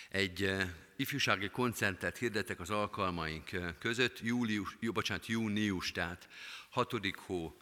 Egy 0.09 0.43
uh, 0.43 0.63
ifjúsági 0.97 1.49
koncertet 1.49 2.19
hirdetek 2.19 2.61
az 2.61 2.71
alkalmaink 2.71 3.53
eh, 3.53 3.75
között, 3.79 4.21
július, 4.21 4.77
jó, 4.81 4.93
bocsánat, 4.93 5.27
június, 5.27 5.93
tehát 5.93 6.29
6. 6.71 6.93
hó 7.27 7.57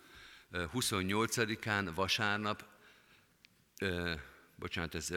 28-án, 0.53 1.87
eh, 1.87 1.95
vasárnap, 1.95 2.65
uh, 3.81 4.21
bocsánat, 4.61 4.95
ez 4.95 5.13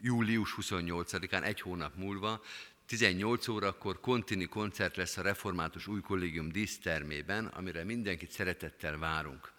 július 0.00 0.54
28-án, 0.60 1.42
egy 1.42 1.60
hónap 1.60 1.96
múlva 1.96 2.42
18 2.86 3.48
órakor 3.48 4.00
kontini 4.00 4.44
koncert 4.44 4.96
lesz 4.96 5.16
a 5.16 5.22
Református 5.22 5.86
Új 5.86 6.00
Kollégium 6.00 6.48
dísztermében, 6.48 7.46
amire 7.46 7.84
mindenkit 7.84 8.30
szeretettel 8.30 8.98
várunk. 8.98 9.52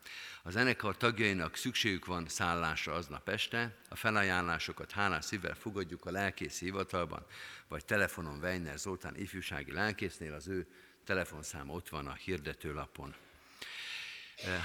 A 0.44 0.50
zenekar 0.50 0.98
tagjainak 0.98 1.56
szükségük 1.56 2.06
van 2.06 2.28
szállásra 2.28 2.94
aznap 2.94 3.30
este, 3.30 3.78
a 3.90 3.96
felajánlásokat 3.96 4.92
hálás 4.92 5.26
szívvel 5.26 5.56
fogadjuk 5.56 6.06
a 6.06 6.12
lelkész 6.12 6.60
hivatalban, 6.60 7.26
vagy 7.68 7.86
telefonon 7.86 8.40
Weiner 8.40 8.78
Zoltán 8.78 9.16
ifjúsági 9.16 9.72
lelkésznél, 9.72 10.34
az 10.34 10.48
ő 10.48 10.68
telefonszáma 11.04 11.74
ott 11.74 11.90
van 11.90 12.08
a 12.08 12.14
hirdetőlapon. 12.14 13.16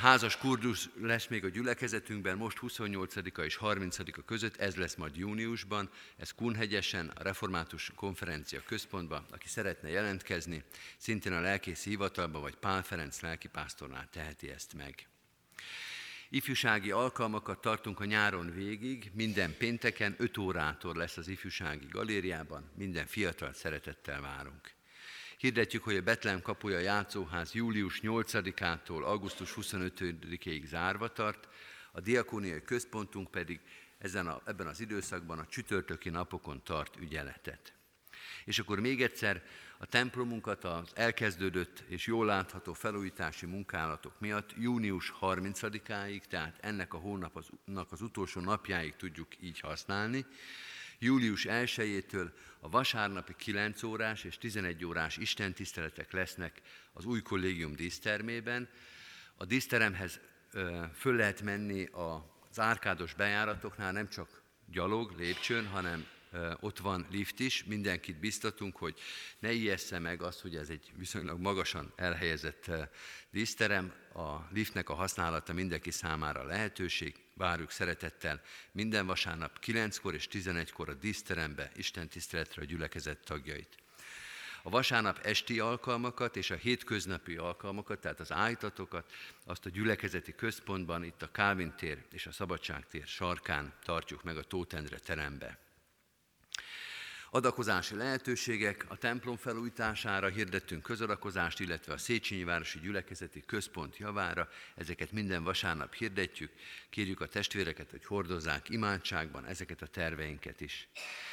Házas 0.01 0.37
kurdus 0.37 0.89
lesz 1.01 1.27
még 1.27 1.45
a 1.45 1.49
gyülekezetünkben, 1.49 2.37
most 2.37 2.59
28-a 2.61 3.41
és 3.41 3.59
30-a 3.61 4.22
között, 4.25 4.57
ez 4.57 4.75
lesz 4.77 4.95
majd 4.95 5.16
júniusban, 5.16 5.91
ez 6.16 6.31
Kunhegyesen, 6.31 7.09
a 7.14 7.22
Református 7.22 7.93
Konferencia 7.95 8.62
Központban, 8.66 9.27
aki 9.31 9.49
szeretne 9.49 9.89
jelentkezni, 9.89 10.64
szintén 10.97 11.33
a 11.33 11.41
lelkész 11.41 11.85
hivatalban 11.85 12.41
vagy 12.41 12.55
Pál 12.55 12.83
Ferenc 12.83 13.20
lelkipásztornál 13.20 14.09
teheti 14.12 14.51
ezt 14.51 14.75
meg. 14.75 15.07
Ifjúsági 16.29 16.91
alkalmakat 16.91 17.61
tartunk 17.61 18.01
a 18.01 18.05
nyáron 18.05 18.55
végig, 18.55 19.11
minden 19.14 19.57
pénteken 19.59 20.14
5 20.18 20.39
órától 20.39 20.97
lesz 20.97 21.16
az 21.16 21.29
ifjúsági 21.29 21.87
galériában, 21.91 22.70
minden 22.77 23.07
fiatal 23.07 23.53
szeretettel 23.53 24.20
várunk. 24.20 24.75
Hirdetjük, 25.45 25.82
hogy 25.82 25.97
a 25.97 26.03
Betlehem 26.03 26.42
kapuja 26.42 26.78
játszóház 26.78 27.53
július 27.53 28.01
8-ától 28.03 29.03
augusztus 29.03 29.55
25-ig 29.57 30.64
zárva 30.66 31.09
tart, 31.12 31.49
a 31.92 32.01
diakóniai 32.01 32.62
központunk 32.62 33.30
pedig 33.30 33.61
ezen 33.99 34.26
a, 34.26 34.40
ebben 34.45 34.66
az 34.66 34.80
időszakban 34.80 35.38
a 35.38 35.47
csütörtöki 35.47 36.09
napokon 36.09 36.62
tart 36.62 36.97
ügyeletet. 36.97 37.72
És 38.45 38.59
akkor 38.59 38.80
még 38.80 39.03
egyszer 39.03 39.42
a 39.78 39.86
templomunkat 39.86 40.64
az 40.64 40.90
elkezdődött 40.95 41.84
és 41.88 42.07
jól 42.07 42.26
látható 42.26 42.72
felújítási 42.72 43.47
munkálatok 43.47 44.20
miatt 44.20 44.55
június 44.59 45.12
30-áig, 45.20 46.20
tehát 46.28 46.59
ennek 46.61 46.95
a 46.95 46.99
hónapnak 46.99 47.92
az 47.92 48.01
utolsó 48.01 48.40
napjáig 48.40 48.97
tudjuk 48.97 49.42
így 49.42 49.61
használni. 49.61 50.26
Július 50.99 51.47
1-től 51.49 52.30
a 52.61 52.68
vasárnapi 52.68 53.34
9 53.36 53.82
órás 53.82 54.24
és 54.24 54.38
11 54.38 54.84
órás 54.84 55.16
istentiszteletek 55.16 56.12
lesznek 56.12 56.61
az 56.92 57.05
új 57.05 57.22
kollégium 57.22 57.74
dísztermében. 57.74 58.68
A 59.36 59.45
díszteremhez 59.45 60.20
föl 60.95 61.16
lehet 61.16 61.42
menni 61.42 61.88
az 61.92 62.61
árkádos 62.61 63.14
bejáratoknál 63.14 63.92
nem 63.92 64.09
csak 64.09 64.42
gyalog, 64.66 65.14
lépcsőn, 65.18 65.66
hanem 65.66 66.07
ott 66.61 66.78
van 66.78 67.07
lift 67.11 67.41
is, 67.41 67.64
mindenkit 67.64 68.18
biztatunk, 68.18 68.76
hogy 68.76 68.99
ne 69.39 69.53
ijessze 69.53 69.99
meg 69.99 70.22
azt, 70.22 70.41
hogy 70.41 70.57
ez 70.57 70.68
egy 70.68 70.93
viszonylag 70.97 71.41
magasan 71.41 71.93
elhelyezett 71.97 72.70
díszterem, 73.30 73.93
a 74.14 74.49
liftnek 74.53 74.89
a 74.89 74.95
használata 74.95 75.53
mindenki 75.53 75.91
számára 75.91 76.45
lehetőség, 76.45 77.14
várjuk 77.35 77.70
szeretettel. 77.70 78.43
Minden 78.72 79.07
vasárnap 79.07 79.59
9-kor 79.66 80.14
és 80.14 80.28
11-kor 80.32 80.89
a 80.89 80.95
díszterembe 80.95 81.70
Isten 81.76 82.09
tiszteletre 82.09 82.62
a 82.62 82.64
gyülekezet 82.64 83.18
tagjait. 83.24 83.76
A 84.62 84.70
vasárnap 84.70 85.18
esti 85.22 85.61
alkalmakat 85.61 86.37
és 86.37 86.51
a 86.51 86.55
hétköznapi 86.55 87.37
alkalmakat, 87.37 88.01
tehát 88.01 88.20
az 88.20 88.32
állítatokat, 88.32 89.12
azt 89.45 89.66
a 89.66 89.70
gyülekezeti 89.70 90.35
központban, 90.35 91.05
itt 91.05 91.22
a 91.22 91.30
Kávin 91.30 91.74
tér 91.76 92.05
és 92.11 92.26
a 92.26 92.32
Szabadság 92.32 92.87
tér 92.87 93.07
sarkán 93.07 93.74
tartjuk 93.82 94.22
meg 94.22 94.37
a 94.37 94.43
Tótendre 94.43 94.99
terembe 94.99 95.64
adakozási 97.35 97.95
lehetőségek, 97.95 98.85
a 98.89 98.97
templom 98.97 99.37
felújítására 99.37 100.28
hirdettünk 100.28 100.82
közadakozást, 100.82 101.61
illetve 101.61 101.93
a 101.93 101.99
Széchenyi 101.99 102.45
Városi 102.45 102.78
Gyülekezeti 102.78 103.43
Központ 103.47 103.97
javára. 103.97 104.49
Ezeket 104.74 105.12
minden 105.12 105.45
vasárnap 105.45 105.95
hirdetjük. 105.95 106.53
Kérjük 106.91 107.20
a 107.20 107.26
testvéreket, 107.26 107.91
hogy 107.91 108.05
hordozzák 108.05 108.68
imádságban 108.68 109.47
ezeket 109.47 109.82
a 109.82 109.87
terveinket 109.87 110.61
is. 110.61 110.89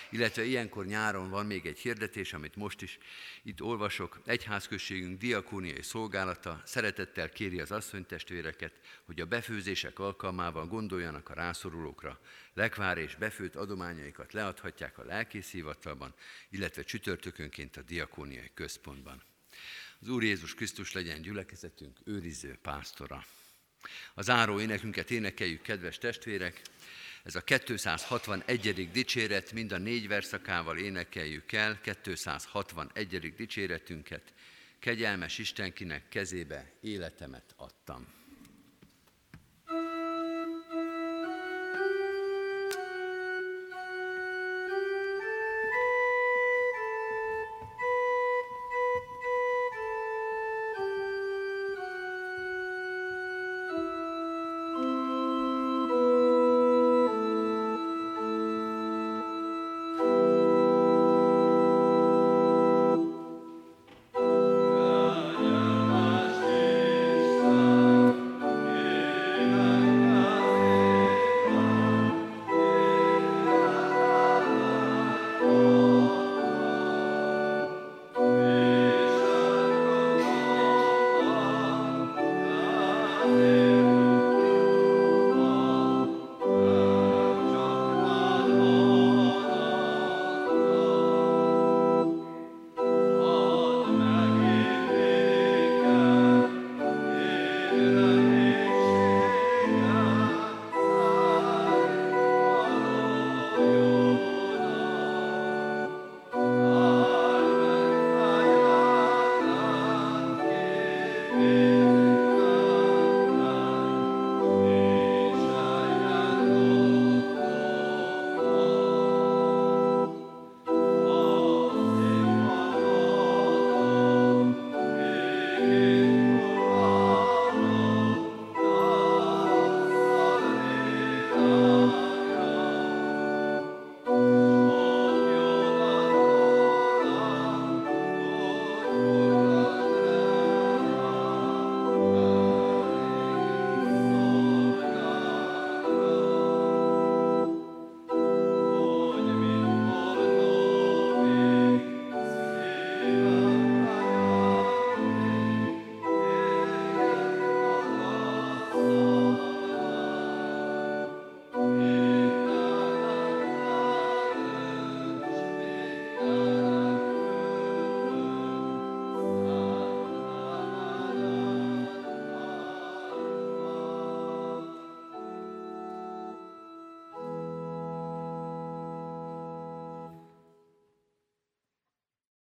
Illetve 0.10 0.44
ilyenkor 0.44 0.86
nyáron 0.86 1.30
van 1.30 1.46
még 1.46 1.66
egy 1.66 1.80
hirdetés, 1.80 2.34
amit 2.34 2.56
most 2.56 2.82
is 2.82 2.98
itt 3.44 3.62
olvasok. 3.62 4.22
Egyházközségünk 4.26 5.20
diakóniai 5.20 5.82
szolgálata 5.82 6.62
szeretettel 6.66 7.30
kéri 7.30 7.60
az 7.60 7.72
asszonytestvéreket, 7.72 8.74
hogy 9.06 9.22
a 9.22 9.26
befőzések 9.26 10.00
alkalmával 10.00 10.68
gondoljanak 10.68 11.30
a 11.30 11.34
rászorulókra. 11.34 12.20
Lekvár 12.54 12.98
és 12.98 13.16
befőtt 13.16 13.56
adományaikat 13.56 14.34
leadhatják 14.34 14.98
a 14.98 15.04
lelkészhivatalban, 15.04 16.14
illetve 16.50 16.84
csütörtökönként 16.84 17.78
a 17.78 17.82
diakóniai 17.82 18.52
központban. 18.54 19.24
Az 20.00 20.08
Úr 20.08 20.24
Jézus 20.24 20.54
Krisztus 20.54 20.92
legyen 20.92 21.22
gyülekezetünk 21.22 22.00
őriző 22.04 22.58
pásztora. 22.62 23.26
Az 24.14 24.30
áró 24.30 24.60
énekünket 24.60 25.12
énekeljük, 25.12 25.62
kedves 25.62 25.98
testvérek! 25.98 26.62
Ez 27.24 27.36
a 27.36 27.42
261. 27.42 28.92
dicséret, 28.92 29.52
mind 29.52 29.72
a 29.72 29.78
négy 29.78 30.08
verszakával 30.08 30.78
énekeljük 30.78 31.52
el, 31.52 31.80
261. 31.82 33.34
dicséretünket. 33.36 34.34
Kegyelmes 34.80 35.38
Istenkinek 35.38 36.10
kezébe 36.10 36.72
életemet 36.82 37.54
adtam. 37.56 38.21